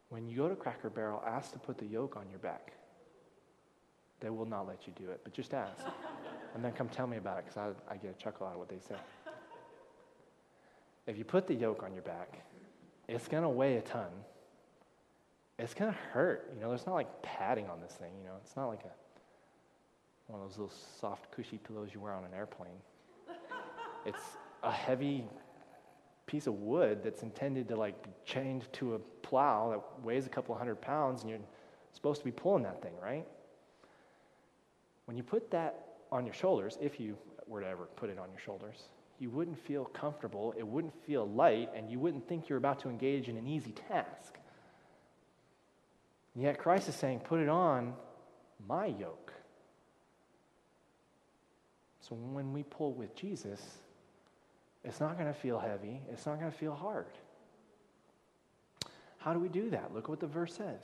[0.09, 2.73] When you go to Cracker Barrel, ask to put the yoke on your back.
[4.21, 5.85] They will not let you do it, but just ask.
[6.55, 8.59] and then come tell me about it because I, I get a chuckle out of
[8.59, 8.97] what they say
[11.07, 12.41] if you put the yoke on your back,
[13.09, 14.09] it's going to weigh a ton.
[15.59, 16.51] It's going to hurt.
[16.55, 18.11] You know, there's not like padding on this thing.
[18.19, 18.91] You know, it's not like a
[20.31, 22.81] one of those little soft, cushy pillows you wear on an airplane.
[24.05, 24.23] it's
[24.65, 25.25] a heavy
[26.27, 30.29] piece of wood that's intended to like be chained to a plow that weighs a
[30.29, 31.39] couple hundred pounds, and you're
[31.93, 33.27] supposed to be pulling that thing, right?
[35.07, 38.31] When you put that on your shoulders, if you were to ever put it on
[38.31, 38.83] your shoulders,
[39.19, 42.89] you wouldn't feel comfortable, it wouldn't feel light, and you wouldn't think you're about to
[42.89, 44.37] engage in an easy task.
[46.35, 47.95] And yet Christ is saying, Put it on
[48.69, 49.33] my yoke.
[52.01, 53.61] So when we pull with Jesus,
[54.87, 57.07] it's not going to feel heavy, it's not going to feel hard.
[59.19, 59.93] How do we do that?
[59.93, 60.81] Look at what the verse says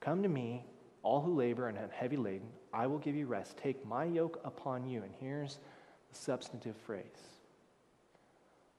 [0.00, 0.64] Come to me,
[1.02, 3.58] all who labor and are heavy laden, I will give you rest.
[3.58, 5.02] Take my yoke upon you.
[5.02, 5.58] And here's
[6.10, 7.04] the substantive phrase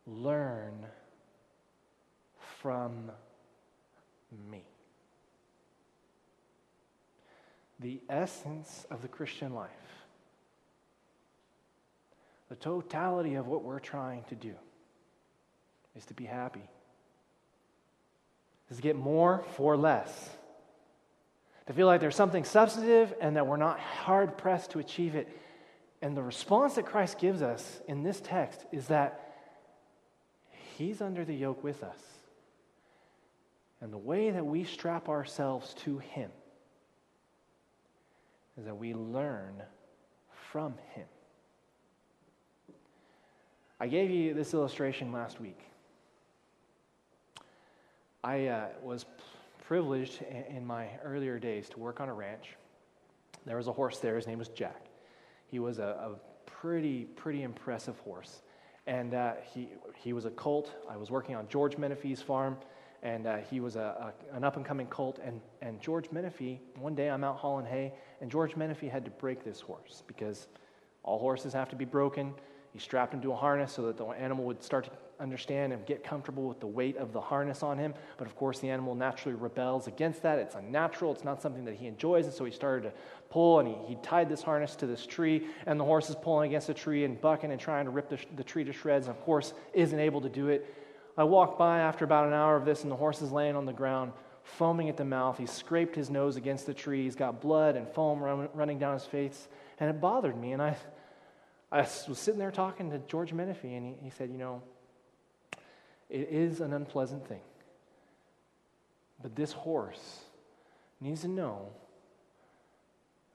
[0.07, 0.85] learn
[2.59, 3.11] from
[4.49, 4.63] me.
[7.79, 9.69] The essence of the Christian life,
[12.49, 14.53] the totality of what we're trying to do,
[15.95, 16.67] is to be happy,
[18.69, 20.29] is to get more for less.
[21.67, 25.27] To feel like there's something substantive and that we're not hard pressed to achieve it
[26.05, 29.21] and the response that Christ gives us in this text is that
[30.77, 31.97] He's under the yoke with us.
[33.81, 36.29] And the way that we strap ourselves to Him
[38.55, 39.63] is that we learn
[40.51, 41.07] from Him.
[43.79, 45.59] I gave you this illustration last week.
[48.23, 49.05] I uh, was
[49.67, 52.55] privileged in my earlier days to work on a ranch.
[53.45, 54.85] There was a horse there, his name was Jack.
[55.47, 58.41] He was a, a pretty, pretty impressive horse.
[58.87, 60.71] And uh, he, he was a colt.
[60.89, 62.57] I was working on George Menifee's farm,
[63.03, 65.19] and uh, he was a, a, an up and coming colt.
[65.21, 69.11] And, and George Menifee, one day I'm out hauling hay, and George Menifee had to
[69.11, 70.47] break this horse because
[71.03, 72.33] all horses have to be broken.
[72.75, 75.85] He strapped him to a harness so that the animal would start to understand and
[75.85, 77.93] get comfortable with the weight of the harness on him.
[78.17, 80.39] But of course, the animal naturally rebels against that.
[80.39, 82.25] It's unnatural, it's not something that he enjoys.
[82.25, 82.93] And so he started to
[83.29, 86.49] pull, and he, he tied this harness to this tree, and the horse is pulling
[86.49, 89.15] against the tree and bucking and trying to rip the, the tree to shreds, and
[89.15, 90.75] of course, isn't able to do it.
[91.17, 93.65] I walked by after about an hour of this, and the horse is laying on
[93.65, 94.11] the ground,
[94.43, 95.37] foaming at the mouth.
[95.37, 97.03] He scraped his nose against the tree.
[97.03, 99.47] He's got blood and foam run, running down his face,
[99.79, 100.51] and it bothered me.
[100.51, 100.75] And I,
[101.75, 104.61] I was sitting there talking to George Menifee, and he, he said, You know,
[106.09, 107.41] it is an unpleasant thing.
[109.21, 110.21] But this horse
[111.01, 111.67] needs to know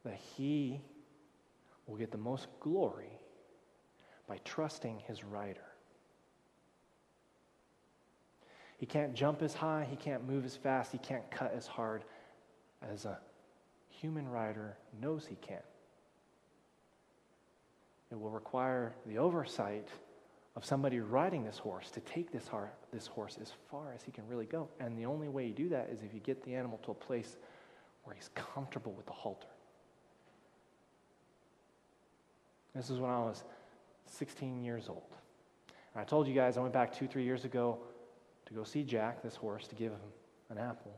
[0.07, 0.81] that he
[1.87, 3.13] will get the most glory
[4.27, 5.61] by trusting his rider.
[8.79, 12.05] He can't jump as high, he can't move as fast, he can't cut as hard
[12.91, 13.19] as a
[13.91, 15.61] human rider knows he can.
[18.11, 19.89] It will require the oversight
[20.57, 24.11] of somebody riding this horse to take this, har- this horse as far as he
[24.11, 24.69] can really go.
[24.81, 26.95] And the only way you do that is if you get the animal to a
[26.95, 27.37] place
[28.05, 29.47] where he's comfortable with the halter.
[32.75, 33.45] This is when I was
[34.07, 35.03] 16 years old.
[35.95, 37.79] And I told you guys I went back two, three years ago
[38.47, 40.01] to go see Jack, this horse, to give him
[40.51, 40.93] an apple.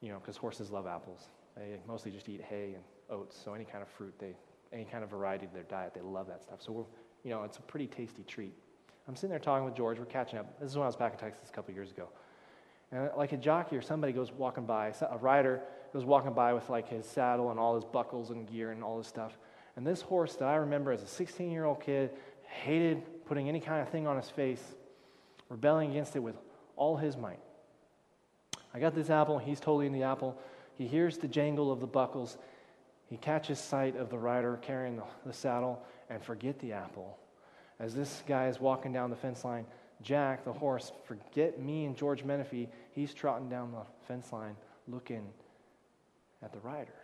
[0.00, 1.28] You know, because horses love apples.
[1.56, 4.34] They mostly just eat hay and oats, so any kind of fruit, they,
[4.72, 6.62] any kind of variety to their diet, they love that stuff.
[6.62, 6.86] So,
[7.24, 8.54] you know, it's a pretty tasty treat.
[9.08, 9.98] I'm sitting there talking with George.
[9.98, 10.60] We're catching up.
[10.60, 12.08] This is when I was back in Texas a couple years ago.
[12.92, 15.60] And uh, like a jockey or somebody goes walking by, a rider
[15.92, 18.98] goes walking by with like his saddle and all his buckles and gear and all
[18.98, 19.36] this stuff.
[19.76, 22.10] And this horse that I remember as a 16 year old kid
[22.44, 24.62] hated putting any kind of thing on his face
[25.48, 26.36] rebelling against it with
[26.76, 27.38] all his might.
[28.74, 30.38] I got this apple, he's totally in the apple.
[30.76, 32.38] He hears the jangle of the buckles.
[33.12, 37.18] He catches sight of the rider carrying the, the saddle and forget the apple.
[37.78, 39.66] As this guy is walking down the fence line,
[40.00, 44.56] Jack, the horse, forget me and George Menifee, he's trotting down the fence line
[44.88, 45.26] looking
[46.42, 46.94] at the rider.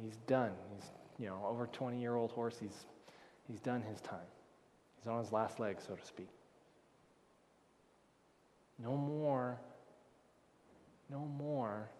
[0.00, 0.52] He's done.
[0.72, 0.84] He's,
[1.18, 2.86] you know, over 20 year old horse, he's,
[3.48, 4.20] he's done his time.
[5.00, 6.28] He's on his last leg, so to speak.
[8.78, 9.58] No more,
[11.10, 11.90] no more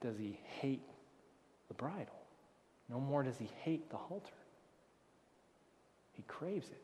[0.00, 0.82] does he hate
[1.68, 2.22] the bridle.
[2.88, 4.32] No more does he hate the halter.
[6.12, 6.82] He craves it.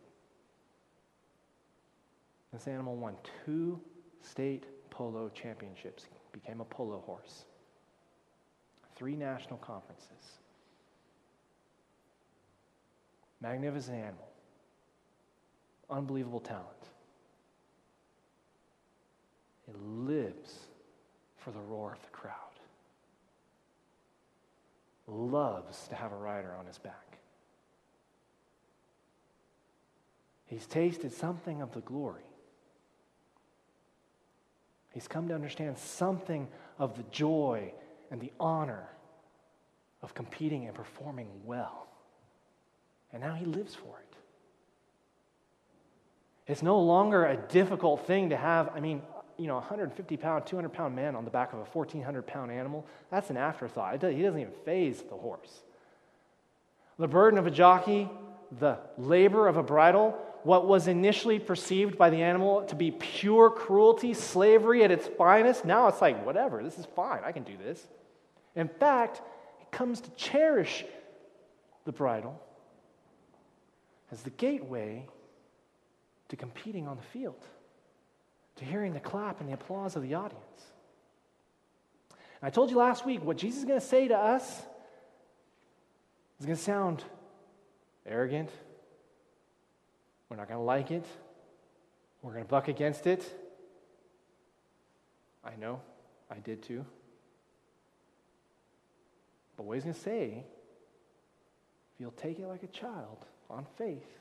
[2.52, 3.80] This animal won two
[4.22, 7.44] state polo championships, became a polo horse,
[8.94, 10.38] three national conferences.
[13.40, 14.28] Magnificent animal
[15.90, 16.66] unbelievable talent.
[19.68, 20.58] It lives
[21.36, 22.43] for the roar of the crowd,
[25.06, 27.18] loves to have a rider on his back.
[30.46, 32.22] He's tasted something of the glory.
[34.92, 37.72] He's come to understand something of the joy
[38.10, 38.88] and the honor
[40.02, 41.88] of competing and performing well.
[43.12, 44.16] And now he lives for it.
[46.46, 49.02] It's no longer a difficult thing to have, I mean,
[49.38, 52.86] you know, 150 pound, 200 pound man on the back of a 1,400 pound animal.
[53.10, 53.92] That's an afterthought.
[53.92, 55.62] He doesn't even phase the horse.
[56.98, 58.08] The burden of a jockey,
[58.60, 63.50] the labor of a bridle, what was initially perceived by the animal to be pure
[63.50, 67.56] cruelty, slavery at its finest, now it's like, whatever, this is fine, I can do
[67.56, 67.86] this.
[68.54, 69.22] In fact,
[69.60, 70.84] it comes to cherish
[71.84, 72.40] the bridle
[74.12, 75.06] as the gateway
[76.28, 77.42] to competing on the field,
[78.64, 80.42] hearing the clap and the applause of the audience.
[82.10, 84.62] And I told you last week what Jesus is going to say to us
[86.40, 87.02] is going to sound
[88.06, 88.50] arrogant.
[90.28, 91.06] We're not going to like it.
[92.22, 93.22] We're going to buck against it.
[95.44, 95.80] I know,
[96.30, 96.84] I did too.
[99.56, 100.44] But what he's going to say,
[101.94, 104.18] if you'll take it like a child on faith,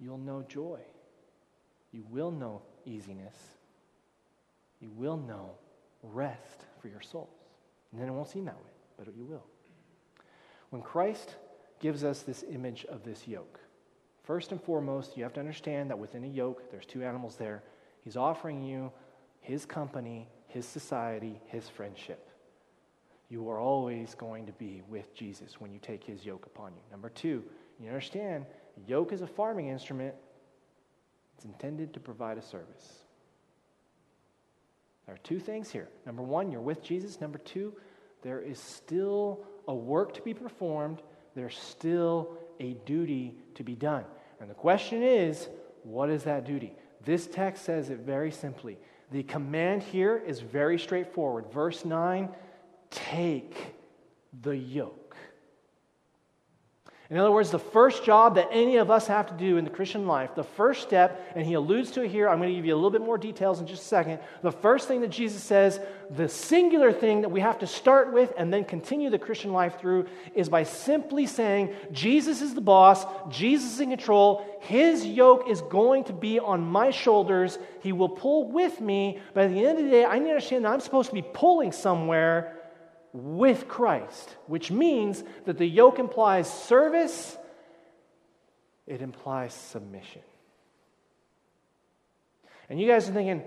[0.00, 0.80] you'll know joy.
[1.92, 3.34] You will know easiness.
[4.80, 5.50] You will know
[6.02, 7.28] rest for your souls.
[7.92, 9.44] And then it won't seem that way, but you will.
[10.70, 11.36] When Christ
[11.80, 13.60] gives us this image of this yoke,
[14.24, 17.62] first and foremost, you have to understand that within a yoke, there's two animals there.
[18.02, 18.90] He's offering you
[19.40, 22.30] his company, his society, his friendship.
[23.28, 26.80] You are always going to be with Jesus when you take his yoke upon you.
[26.90, 27.42] Number two,
[27.80, 28.46] you understand
[28.86, 30.14] Yoke is a farming instrument,
[31.36, 33.02] It's intended to provide a service.
[35.06, 35.88] There are two things here.
[36.06, 37.20] Number one, you're with Jesus.
[37.20, 37.74] Number two,
[38.22, 41.02] there is still a work to be performed,
[41.34, 44.04] there's still a duty to be done.
[44.40, 45.48] And the question is,
[45.82, 46.74] what is that duty?
[47.04, 48.78] This text says it very simply.
[49.10, 51.52] The command here is very straightforward.
[51.52, 52.28] Verse 9
[52.90, 53.74] take
[54.42, 55.01] the yoke.
[57.12, 59.70] In other words, the first job that any of us have to do in the
[59.70, 62.64] Christian life, the first step, and he alludes to it here, I'm going to give
[62.64, 64.18] you a little bit more details in just a second.
[64.40, 68.32] The first thing that Jesus says, the singular thing that we have to start with
[68.38, 73.04] and then continue the Christian life through, is by simply saying, Jesus is the boss,
[73.28, 78.08] Jesus is in control, his yoke is going to be on my shoulders, he will
[78.08, 80.72] pull with me, but at the end of the day, I need to understand that
[80.72, 82.56] I'm supposed to be pulling somewhere
[83.12, 87.36] with Christ, which means that the yoke implies service,
[88.86, 90.22] it implies submission.
[92.68, 93.42] And you guys are thinking,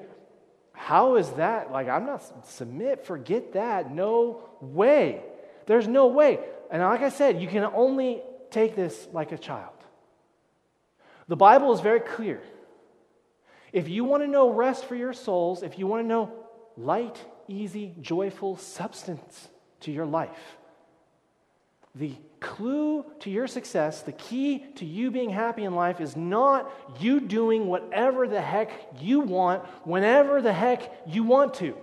[0.74, 1.72] how is that?
[1.72, 3.91] Like, I'm not submit, forget that.
[3.91, 5.24] No way.
[5.66, 6.39] There's no way.
[6.70, 9.74] And like I said, you can only take this like a child.
[11.28, 12.41] The Bible is very clear.
[13.74, 16.32] If you want to know rest for your souls, if you want to know
[16.78, 19.49] light, easy, joyful substance,
[19.86, 20.57] to your life.
[21.95, 26.69] The clue to your success, the key to you being happy in life is not
[26.99, 31.75] you doing whatever the heck you want whenever the heck you want to.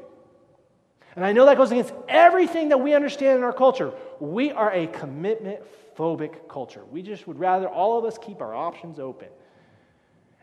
[1.17, 3.93] And I know that goes against everything that we understand in our culture.
[4.21, 5.61] We are a commitment
[5.97, 6.83] phobic culture.
[6.91, 9.29] We just would rather all of us keep our options open.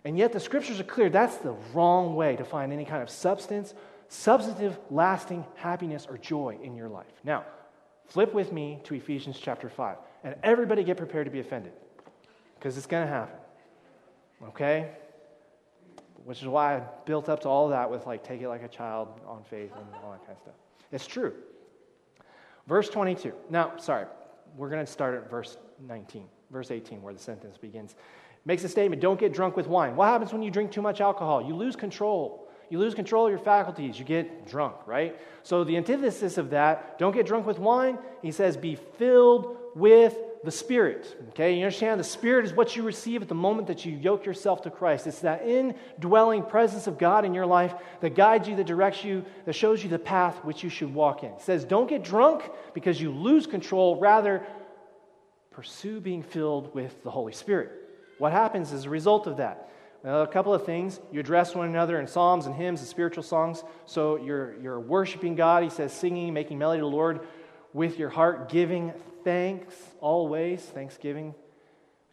[0.05, 3.09] And yet the scriptures are clear that's the wrong way to find any kind of
[3.09, 3.73] substance
[4.09, 7.05] substantive, lasting happiness or joy in your life.
[7.23, 7.45] Now,
[8.07, 9.97] flip with me to Ephesians chapter 5.
[10.23, 11.71] And everybody get prepared to be offended
[12.55, 13.39] because it's going to happen.
[14.49, 14.91] Okay?
[16.25, 18.67] Which is why I built up to all that with like, take it like a
[18.67, 20.55] child on faith and all that kind of stuff.
[20.91, 21.33] It's true.
[22.67, 23.33] Verse 22.
[23.49, 24.05] Now, sorry,
[24.57, 25.57] we're going to start at verse
[25.87, 27.95] 19, verse 18, where the sentence begins.
[28.45, 29.95] Makes a statement don't get drunk with wine.
[29.95, 31.41] What happens when you drink too much alcohol?
[31.41, 35.19] You lose control you lose control of your faculties, you get drunk, right?
[35.43, 37.97] So the antithesis of that, don't get drunk with wine.
[38.21, 41.17] He says, be filled with the Spirit.
[41.29, 41.99] Okay, you understand?
[41.99, 45.05] The Spirit is what you receive at the moment that you yoke yourself to Christ.
[45.07, 49.25] It's that indwelling presence of God in your life that guides you, that directs you,
[49.45, 51.31] that shows you the path which you should walk in.
[51.31, 53.99] It says, don't get drunk because you lose control.
[53.99, 54.45] Rather,
[55.51, 57.71] pursue being filled with the Holy Spirit.
[58.17, 59.69] What happens as a result of that?
[60.05, 60.99] Uh, a couple of things.
[61.11, 63.63] You address one another in psalms and hymns and spiritual songs.
[63.85, 65.63] So you're, you're worshiping God.
[65.63, 67.19] He says, singing, making melody to the Lord
[67.73, 68.93] with your heart, giving
[69.25, 70.61] thanks always.
[70.61, 71.35] Thanksgiving,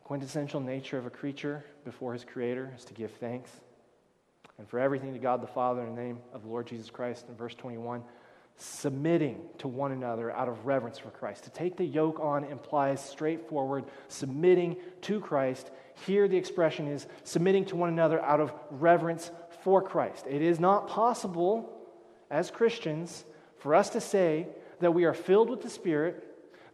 [0.02, 3.50] quintessential nature of a creature before his creator is to give thanks.
[4.58, 7.26] And for everything to God the Father in the name of the Lord Jesus Christ.
[7.28, 8.02] In verse 21,
[8.56, 11.44] submitting to one another out of reverence for Christ.
[11.44, 15.70] To take the yoke on implies straightforward submitting to Christ
[16.04, 19.30] here, the expression is submitting to one another out of reverence
[19.62, 20.26] for Christ.
[20.28, 21.72] It is not possible
[22.30, 23.24] as Christians
[23.58, 24.48] for us to say
[24.80, 26.22] that we are filled with the Spirit,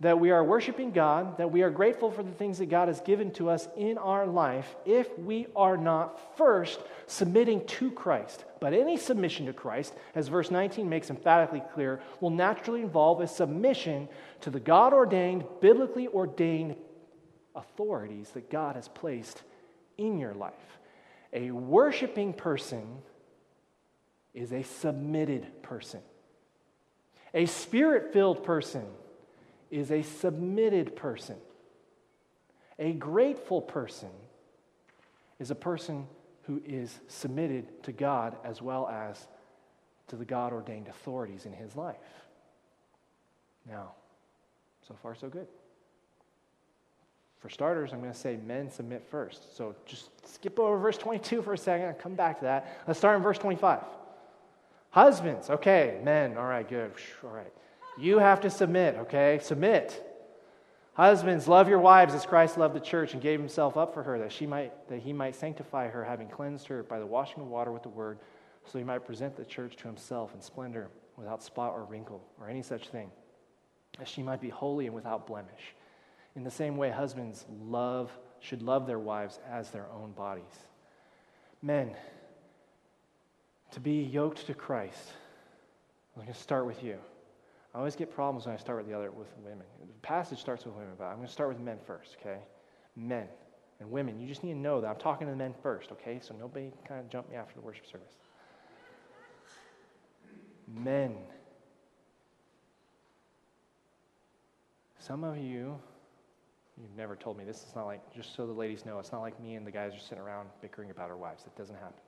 [0.01, 3.01] that we are worshiping God, that we are grateful for the things that God has
[3.01, 8.45] given to us in our life if we are not first submitting to Christ.
[8.59, 13.29] But any submission to Christ, as verse 19 makes emphatically clear, will naturally involve a
[13.29, 14.09] submission
[14.41, 16.75] to the God ordained, biblically ordained
[17.55, 19.43] authorities that God has placed
[19.99, 20.53] in your life.
[21.33, 22.87] A worshiping person
[24.35, 26.01] is a submitted person.
[27.35, 28.85] A spirit filled person
[29.71, 31.37] is a submitted person.
[32.79, 34.11] A grateful person
[35.39, 36.07] is a person
[36.43, 39.27] who is submitted to God as well as
[40.09, 41.97] to the God ordained authorities in his life.
[43.69, 43.93] Now,
[44.87, 45.47] so far, so good.
[47.43, 49.57] For starters, I'm going to say men submit first.
[49.57, 52.85] So just skip over verse 22 for a second and come back to that.
[52.87, 53.81] Let's start in verse 25.
[54.91, 56.93] Husbands, okay, men, all right, good,
[57.25, 57.53] all right.
[57.99, 59.41] You have to submit, okay?
[59.43, 60.09] Submit.
[60.95, 64.21] Husbands, love your wives as Christ loved the church and gave himself up for her,
[64.21, 67.49] that she might that he might sanctify her, having cleansed her by the washing of
[67.49, 68.19] water with the word,
[68.67, 72.49] so he might present the church to himself in splendor, without spot or wrinkle, or
[72.49, 73.11] any such thing,
[73.99, 75.75] that she might be holy and without blemish.
[76.35, 78.11] In the same way, husbands love,
[78.41, 80.45] should love their wives as their own bodies.
[81.61, 81.95] Men,
[83.73, 85.13] to be yoked to Christ,
[86.17, 86.99] I'm going to start with you.
[87.75, 89.65] I always get problems when I start with the other with women.
[89.81, 92.41] The passage starts with women, but I'm going to start with men first, okay?
[92.97, 93.29] Men.
[93.81, 96.21] And women, you just need to know that I'm talking to the men first, okay?
[96.23, 98.13] So nobody kind of jump me after the worship service.
[100.69, 101.17] Men,
[104.99, 105.81] some of you,
[106.83, 107.63] you've never told me this.
[107.63, 109.95] It's not like, just so the ladies know, it's not like me and the guys
[109.95, 111.45] are sitting around bickering about our wives.
[111.45, 112.01] That doesn't happen.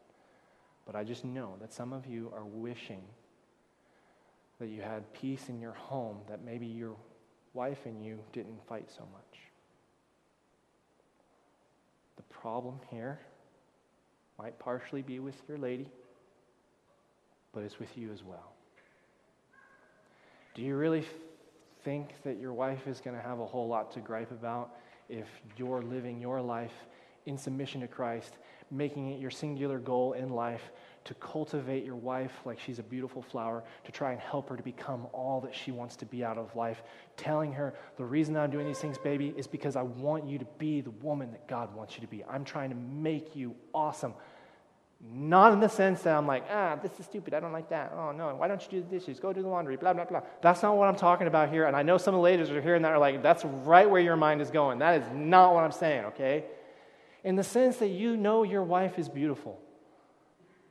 [0.84, 3.02] But I just know that some of you are wishing
[4.58, 6.96] that you had peace in your home, that maybe your
[7.54, 9.40] wife and you didn't fight so much.
[12.16, 13.20] The problem here
[14.38, 15.86] might partially be with your lady,
[17.52, 18.52] but it's with you as well.
[20.54, 21.04] Do you really
[21.84, 24.74] think that your wife is going to have a whole lot to gripe about
[25.08, 25.26] if
[25.56, 26.72] you're living your life
[27.26, 28.38] in submission to Christ,
[28.70, 30.62] making it your singular goal in life
[31.04, 34.62] to cultivate your wife like she's a beautiful flower, to try and help her to
[34.62, 36.82] become all that she wants to be out of life,
[37.16, 40.46] telling her, the reason I'm doing these things, baby, is because I want you to
[40.58, 42.24] be the woman that God wants you to be.
[42.24, 44.14] I'm trying to make you awesome.
[45.12, 47.34] Not in the sense that I'm like, ah, this is stupid.
[47.34, 47.92] I don't like that.
[47.94, 48.34] Oh, no.
[48.36, 49.20] Why don't you do the dishes?
[49.20, 50.22] Go do the laundry, blah, blah, blah.
[50.40, 51.66] That's not what I'm talking about here.
[51.66, 54.00] And I know some of the ladies are hearing that are like, that's right where
[54.00, 54.78] your mind is going.
[54.78, 56.44] That is not what I'm saying, okay?
[57.22, 59.60] In the sense that you know your wife is beautiful.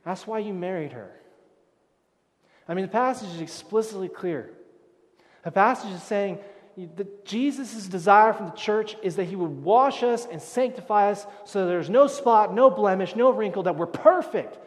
[0.04, 1.12] That's why you married her.
[2.68, 4.50] I mean, the passage is explicitly clear.
[5.44, 6.38] The passage is saying
[6.76, 11.26] that Jesus' desire from the church is that he would wash us and sanctify us
[11.44, 14.58] so there's no spot, no blemish, no wrinkle, that we're perfect.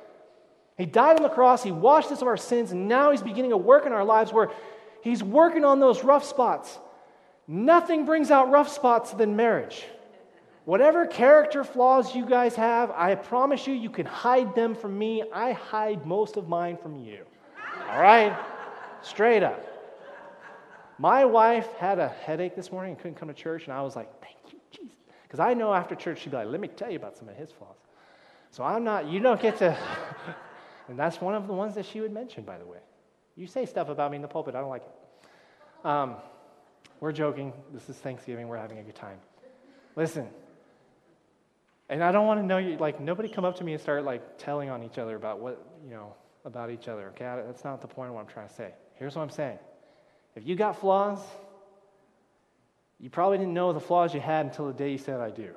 [0.77, 3.51] He died on the cross, he washed us of our sins, and now he's beginning
[3.51, 4.51] a work in our lives where
[5.01, 6.79] he's working on those rough spots.
[7.47, 9.85] Nothing brings out rough spots than marriage.
[10.65, 15.23] Whatever character flaws you guys have, I promise you, you can hide them from me.
[15.33, 17.23] I hide most of mine from you.
[17.89, 18.37] All right?
[19.01, 19.66] Straight up.
[20.99, 23.95] My wife had a headache this morning and couldn't come to church, and I was
[23.95, 24.97] like, thank you, Jesus.
[25.23, 27.35] Because I know after church, she'd be like, let me tell you about some of
[27.35, 27.75] his flaws.
[28.51, 29.77] So I'm not, you don't get to,
[30.87, 32.79] and that's one of the ones that she would mention, by the way.
[33.35, 35.87] You say stuff about me in the pulpit, I don't like it.
[35.87, 36.15] Um,
[36.99, 37.53] we're joking.
[37.71, 38.47] This is Thanksgiving.
[38.47, 39.19] We're having a good time.
[39.95, 40.27] Listen,
[41.89, 44.03] and I don't want to know you, like, nobody come up to me and start,
[44.03, 47.43] like, telling on each other about what, you know, about each other, okay?
[47.45, 48.73] That's not the point of what I'm trying to say.
[48.95, 49.59] Here's what I'm saying.
[50.37, 51.19] If you got flaws,
[52.99, 55.49] you probably didn't know the flaws you had until the day you said, I do,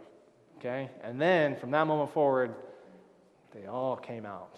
[0.57, 0.89] okay?
[1.05, 2.55] And then from that moment forward,
[3.53, 4.57] they all came out.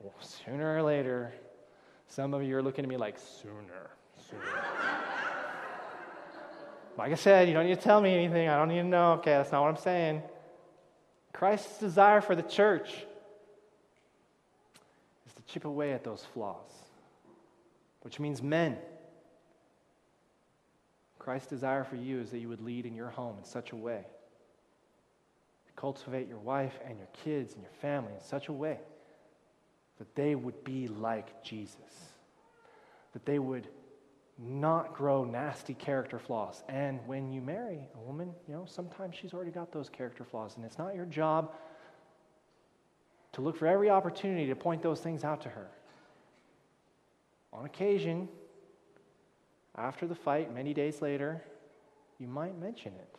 [0.00, 1.32] Well, sooner or later,
[2.08, 3.90] some of you are looking at me like, sooner,
[4.28, 4.42] sooner.
[6.98, 8.48] Like I said, you don't need to tell me anything.
[8.48, 9.12] I don't need to know.
[9.12, 10.20] Okay, that's not what I'm saying.
[11.32, 12.90] Christ's desire for the church
[15.28, 16.70] is to chip away at those flaws,
[18.02, 18.76] which means men.
[21.18, 23.76] Christ's desire for you is that you would lead in your home in such a
[23.76, 24.06] way,
[25.76, 28.78] cultivate your wife and your kids and your family in such a way
[29.98, 32.12] that they would be like Jesus,
[33.12, 33.68] that they would
[34.38, 36.62] not grow nasty character flaws.
[36.68, 40.56] And when you marry a woman, you know, sometimes she's already got those character flaws,
[40.56, 41.52] and it's not your job
[43.32, 45.68] to look for every opportunity to point those things out to her.
[47.52, 48.28] On occasion,
[49.76, 51.42] after the fight, many days later,
[52.18, 53.16] you might mention it.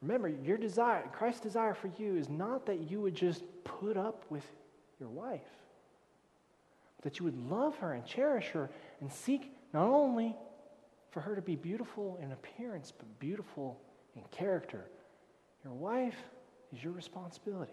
[0.00, 4.24] Remember, your desire, Christ's desire for you is not that you would just put up
[4.30, 4.44] with
[4.98, 5.40] your wife
[7.02, 10.34] that you would love her and cherish her and seek not only
[11.10, 13.78] for her to be beautiful in appearance, but beautiful
[14.16, 14.86] in character.
[15.64, 16.16] Your wife
[16.74, 17.72] is your responsibility.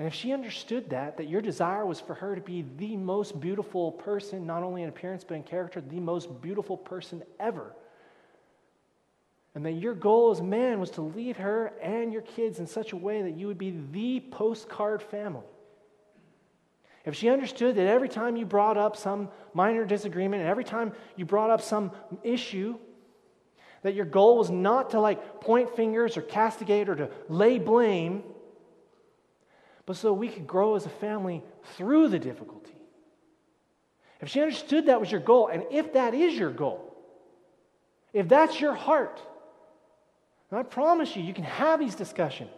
[0.00, 3.38] And if she understood that, that your desire was for her to be the most
[3.38, 7.74] beautiful person, not only in appearance, but in character, the most beautiful person ever,
[9.54, 12.92] and that your goal as man was to lead her and your kids in such
[12.92, 15.44] a way that you would be the postcard family,
[17.04, 20.94] if she understood that every time you brought up some minor disagreement, and every time
[21.16, 21.90] you brought up some
[22.22, 22.78] issue,
[23.82, 28.22] that your goal was not to like point fingers or castigate or to lay blame,
[29.90, 31.42] but so we could grow as a family
[31.76, 32.76] through the difficulty.
[34.20, 36.96] If she understood that was your goal, and if that is your goal,
[38.12, 39.20] if that's your heart,
[40.52, 42.52] I promise you, you can have these discussions.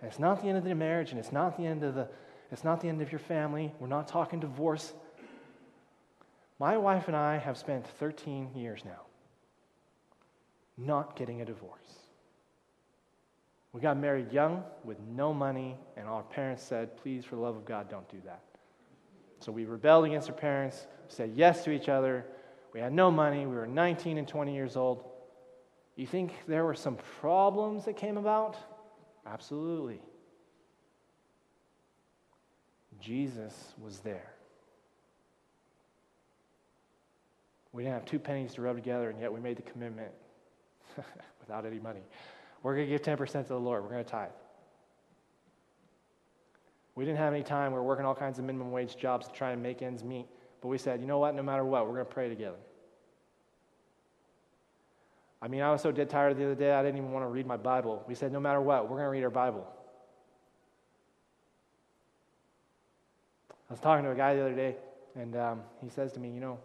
[0.00, 2.06] And it's not the end of the marriage, and it's not the end of the
[2.52, 3.74] it's not the end of your family.
[3.80, 4.92] We're not talking divorce.
[6.60, 9.00] My wife and I have spent 13 years now
[10.78, 12.05] not getting a divorce.
[13.76, 17.56] We got married young with no money, and our parents said, please, for the love
[17.56, 18.40] of God, don't do that.
[19.40, 22.24] So we rebelled against our parents, said yes to each other.
[22.72, 23.40] We had no money.
[23.40, 25.04] We were 19 and 20 years old.
[25.94, 28.56] You think there were some problems that came about?
[29.26, 30.00] Absolutely.
[32.98, 34.32] Jesus was there.
[37.74, 40.12] We didn't have two pennies to rub together, and yet we made the commitment
[41.40, 42.00] without any money.
[42.66, 43.84] We're going to give 10% to the Lord.
[43.84, 44.30] We're going to tithe.
[46.96, 47.70] We didn't have any time.
[47.70, 50.26] We were working all kinds of minimum wage jobs to try and make ends meet.
[50.60, 51.36] But we said, you know what?
[51.36, 52.56] No matter what, we're going to pray together.
[55.40, 57.28] I mean, I was so dead tired the other day, I didn't even want to
[57.28, 58.02] read my Bible.
[58.08, 59.64] We said, no matter what, we're going to read our Bible.
[63.48, 64.74] I was talking to a guy the other day,
[65.14, 66.58] and um, he says to me, You know,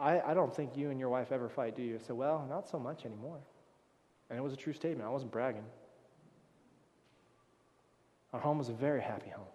[0.00, 1.96] I, I don't think you and your wife ever fight, do you?
[1.96, 3.38] I said, Well, not so much anymore.
[4.30, 5.06] And it was a true statement.
[5.06, 5.64] I wasn't bragging.
[8.32, 9.46] Our home was a very happy home.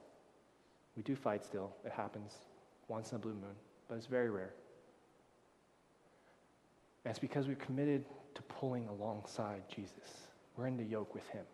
[0.96, 1.74] We do fight still.
[1.86, 2.34] It happens
[2.88, 3.56] once in a blue moon,
[3.88, 4.54] but it's very rare.
[7.04, 10.28] And it's because we're committed to pulling alongside Jesus.
[10.58, 11.46] We're in the yoke with him.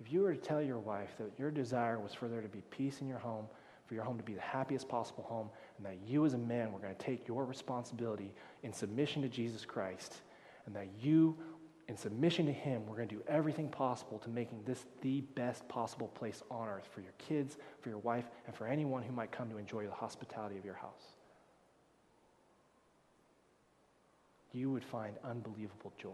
[0.00, 2.62] If you were to tell your wife that your desire was for there to be
[2.70, 3.46] peace in your home,
[3.86, 6.72] for your home to be the happiest possible home, and that you as a man
[6.72, 10.16] were going to take your responsibility in submission to Jesus Christ,
[10.66, 11.36] and that you,
[11.88, 15.68] in submission to Him, were going to do everything possible to making this the best
[15.68, 19.30] possible place on earth for your kids, for your wife, and for anyone who might
[19.30, 21.14] come to enjoy the hospitality of your house.
[24.52, 26.10] You would find unbelievable joy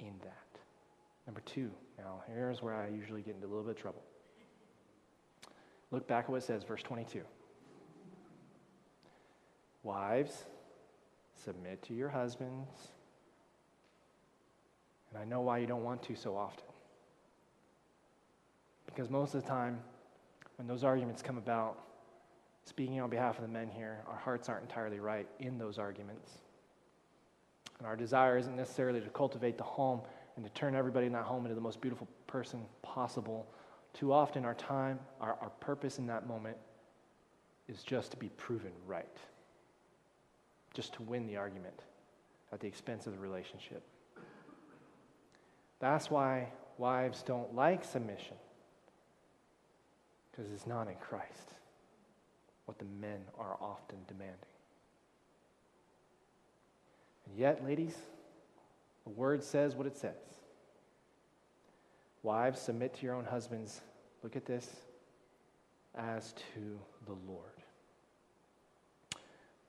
[0.00, 0.60] in that.
[1.26, 4.02] Number two, now here's where I usually get into a little bit of trouble.
[5.90, 7.20] Look back at what it says, verse 22.
[9.84, 10.44] Wives,
[11.44, 12.88] submit to your husbands.
[15.10, 16.64] And I know why you don't want to so often.
[18.86, 19.78] Because most of the time,
[20.56, 21.78] when those arguments come about,
[22.64, 26.30] speaking on behalf of the men here, our hearts aren't entirely right in those arguments.
[27.78, 30.00] And our desire isn't necessarily to cultivate the home
[30.36, 33.46] and to turn everybody in that home into the most beautiful person possible.
[33.92, 36.56] Too often, our time, our, our purpose in that moment
[37.68, 39.18] is just to be proven right,
[40.74, 41.80] just to win the argument
[42.52, 43.82] at the expense of the relationship.
[45.80, 48.36] That's why wives don't like submission,
[50.30, 51.54] because it's not in Christ
[52.66, 54.36] what the men are often demanding.
[57.26, 57.96] And yet, ladies,
[59.04, 60.12] the word says what it says.
[62.22, 63.82] Wives, submit to your own husbands.
[64.22, 64.68] Look at this
[65.94, 67.53] as to the Lord.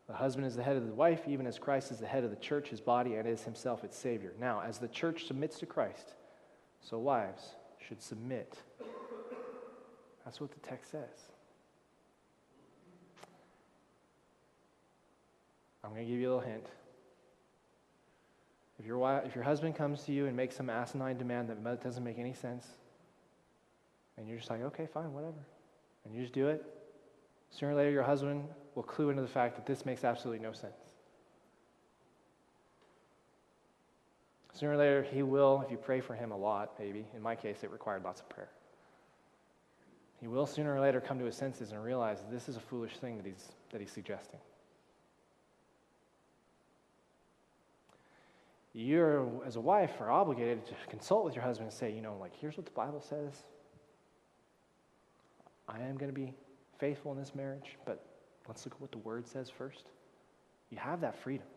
[0.08, 2.30] The husband is the head of the wife, even as Christ is the head of
[2.30, 4.34] the church, his body, and is himself its Savior.
[4.40, 6.14] Now, as the church submits to Christ,
[6.80, 8.56] so wives should submit.
[10.24, 11.32] That's what the text says.
[15.84, 16.66] I'm going to give you a little hint.
[18.80, 21.84] If your, wife, if your husband comes to you and makes some asinine demand that
[21.84, 22.68] doesn't make any sense,
[24.18, 25.46] and you're just like, okay, fine, whatever,
[26.04, 26.64] and you just do it,
[27.50, 28.46] sooner or later your husband
[28.76, 30.74] will clue into the fact that this makes absolutely no sense.
[34.54, 37.06] Sooner or later, he will, if you pray for him a lot, maybe.
[37.16, 38.50] In my case, it required lots of prayer.
[40.22, 42.98] He will sooner or later come to his senses and realize this is a foolish
[42.98, 44.40] thing that he's, that he's suggesting.
[48.76, 52.18] you're, as a wife, are obligated to consult with your husband and say, you know,
[52.20, 53.44] like, here's what the Bible says.
[55.70, 56.34] I am going to be
[56.78, 58.06] faithful in this marriage, but
[58.48, 59.86] let's look at what the Word says first.
[60.70, 61.48] You have that freedom.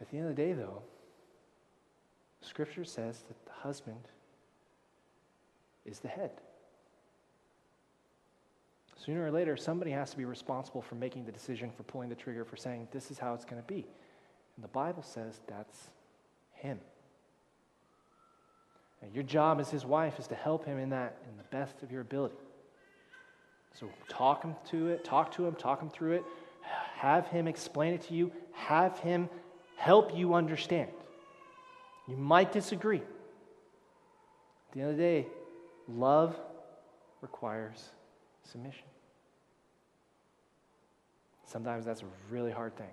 [0.00, 0.82] At the end of the day, though,
[2.40, 4.08] Scripture says that the husband
[5.84, 6.30] is the head.
[9.04, 12.14] Sooner or later, somebody has to be responsible for making the decision, for pulling the
[12.14, 13.86] trigger, for saying, this is how it's going to be.
[14.56, 15.90] And the Bible says that's
[16.52, 16.78] him.
[19.02, 21.82] And your job as his wife is to help him in that in the best
[21.82, 22.36] of your ability.
[23.78, 26.24] So talk him to it, talk to him, talk him through it,
[26.96, 29.28] have him explain it to you, have him
[29.76, 30.90] help you understand.
[32.06, 32.98] You might disagree.
[32.98, 35.26] At the end of the day,
[35.88, 36.36] love
[37.20, 37.90] requires
[38.42, 38.84] submission.
[41.46, 42.92] Sometimes that's a really hard thing,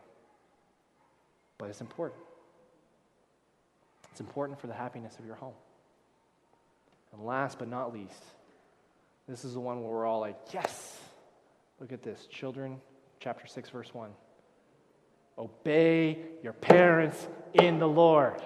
[1.58, 2.22] but it's important.
[4.12, 5.54] It's important for the happiness of your home.
[7.14, 8.24] And last but not least,
[9.28, 10.98] this is the one where we're all like, yes!
[11.80, 12.26] Look at this.
[12.28, 12.80] Children,
[13.20, 14.10] chapter 6, verse 1.
[15.38, 18.42] Obey your parents in the Lord.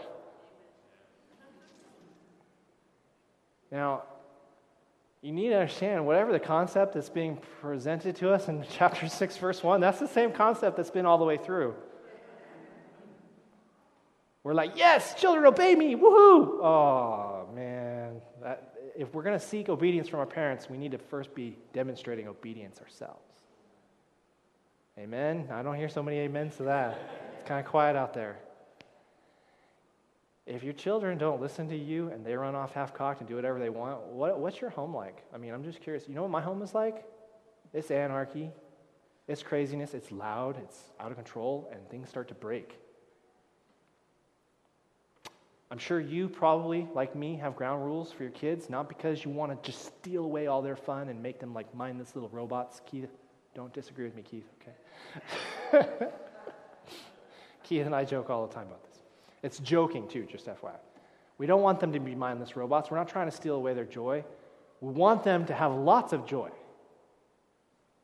[3.72, 4.04] Now,
[5.22, 9.38] You need to understand whatever the concept that's being presented to us in chapter 6,
[9.38, 11.76] verse 1, that's the same concept that's been all the way through.
[14.44, 16.64] We're like, yes, children, obey me, woohoo!
[16.64, 17.31] Oh,
[19.02, 22.28] if we're going to seek obedience from our parents, we need to first be demonstrating
[22.28, 23.20] obedience ourselves.
[24.97, 25.47] Amen?
[25.52, 26.99] I don't hear so many amens to that.
[27.39, 28.38] It's kind of quiet out there.
[30.45, 33.36] If your children don't listen to you and they run off half cocked and do
[33.36, 35.24] whatever they want, what, what's your home like?
[35.34, 36.08] I mean, I'm just curious.
[36.08, 37.06] You know what my home is like?
[37.74, 38.52] It's anarchy,
[39.28, 42.78] it's craziness, it's loud, it's out of control, and things start to break.
[45.72, 49.32] I'm sure you probably, like me, have ground rules for your kids, not because you
[49.32, 52.82] want to just steal away all their fun and make them like mindless little robots.
[52.86, 53.10] Keith,
[53.56, 54.44] don't disagree with me, Keith,
[55.74, 55.88] okay?
[57.64, 59.00] Keith and I joke all the time about this.
[59.44, 60.76] It's joking, too, just FYI.
[61.38, 62.92] We don't want them to be mindless robots.
[62.92, 64.26] We're not trying to steal away their joy.
[64.82, 66.50] We want them to have lots of joy.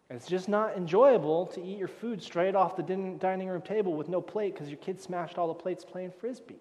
[0.09, 4.07] It's just not enjoyable to eat your food straight off the dining room table with
[4.07, 6.55] no plate because your kid smashed all the plates playing frisbee.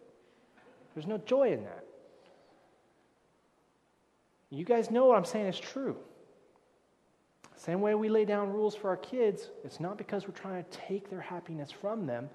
[0.97, 1.85] There's no joy in that.
[4.49, 5.95] You guys know what I'm saying is true.
[7.55, 10.71] Same way we lay down rules for our kids, it's not because we're trying to
[10.71, 12.31] take their happiness from them.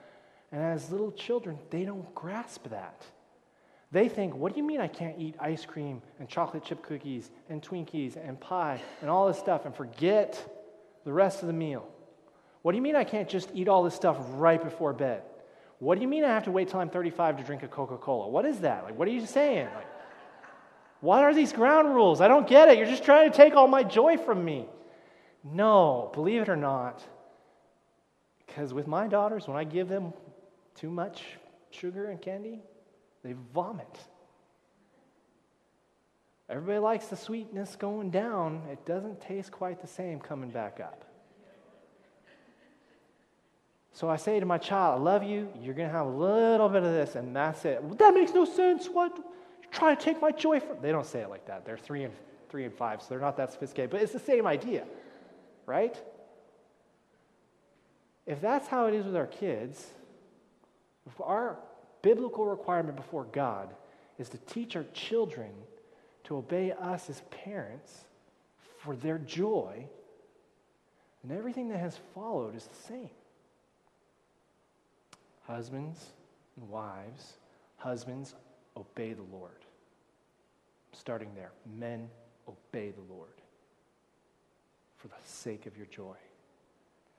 [0.51, 3.03] And as little children, they don't grasp that.
[3.91, 7.31] They think, what do you mean I can't eat ice cream and chocolate chip cookies
[7.49, 10.39] and Twinkies and pie and all this stuff and forget
[11.03, 11.87] the rest of the meal?
[12.61, 15.23] What do you mean I can't just eat all this stuff right before bed?
[15.81, 17.97] What do you mean I have to wait till I'm 35 to drink a Coca
[17.97, 18.27] Cola?
[18.27, 18.83] What is that?
[18.83, 19.65] Like, what are you saying?
[19.73, 19.87] Like,
[20.99, 22.21] what are these ground rules?
[22.21, 22.77] I don't get it.
[22.77, 24.67] You're just trying to take all my joy from me.
[25.43, 27.03] No, believe it or not,
[28.45, 30.13] because with my daughters, when I give them
[30.75, 31.23] too much
[31.71, 32.61] sugar and candy,
[33.23, 33.99] they vomit.
[36.47, 41.10] Everybody likes the sweetness going down, it doesn't taste quite the same coming back up.
[43.93, 45.49] So I say to my child, I love you.
[45.59, 47.83] You're going to have a little bit of this, and that's it.
[47.83, 48.87] Well, that makes no sense.
[48.87, 49.15] What?
[49.17, 50.77] You're trying to take my joy from.
[50.81, 51.65] They don't say it like that.
[51.65, 52.13] They're three and
[52.49, 53.91] three and five, so they're not that sophisticated.
[53.91, 54.85] But it's the same idea,
[55.65, 55.97] right?
[58.25, 59.85] If that's how it is with our kids,
[61.07, 61.57] if our
[62.01, 63.73] biblical requirement before God
[64.17, 65.49] is to teach our children
[66.25, 68.01] to obey us as parents
[68.79, 69.85] for their joy,
[71.23, 73.09] and everything that has followed is the same.
[75.51, 75.99] Husbands
[76.55, 77.33] and wives,
[77.75, 78.35] husbands,
[78.77, 79.65] obey the Lord.
[80.93, 82.09] Starting there, men,
[82.47, 83.33] obey the Lord
[84.95, 86.15] for the sake of your joy.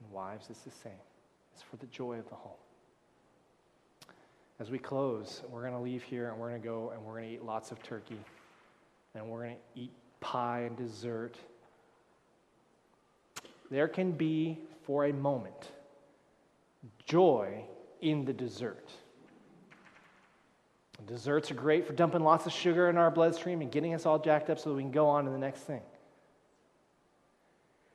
[0.00, 0.92] And wives, it's the same.
[1.52, 2.52] It's for the joy of the home.
[4.60, 7.18] As we close, we're going to leave here and we're going to go and we're
[7.18, 8.18] going to eat lots of turkey
[9.14, 11.36] and we're going to eat pie and dessert.
[13.70, 15.72] There can be, for a moment,
[17.04, 17.66] joy
[18.02, 18.90] in the dessert.
[21.06, 24.18] Desserts are great for dumping lots of sugar in our bloodstream and getting us all
[24.18, 25.80] jacked up so that we can go on to the next thing.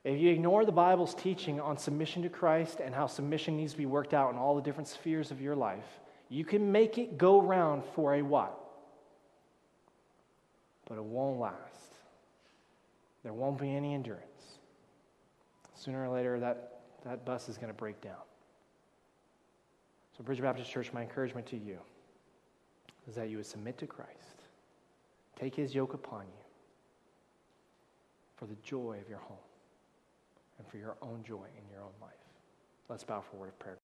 [0.03, 3.77] If you ignore the Bible's teaching on submission to Christ and how submission needs to
[3.77, 5.85] be worked out in all the different spheres of your life,
[6.29, 8.59] you can make it go round for a while.
[10.87, 11.93] But it won't last.
[13.23, 14.23] There won't be any endurance.
[15.75, 18.15] Sooner or later, that, that bus is going to break down.
[20.17, 21.77] So, Bridge Baptist Church, my encouragement to you
[23.07, 24.41] is that you would submit to Christ,
[25.39, 26.43] take his yoke upon you
[28.35, 29.37] for the joy of your home
[30.57, 32.11] and for your own joy in your own life.
[32.89, 33.77] Let's bow for a word of prayer.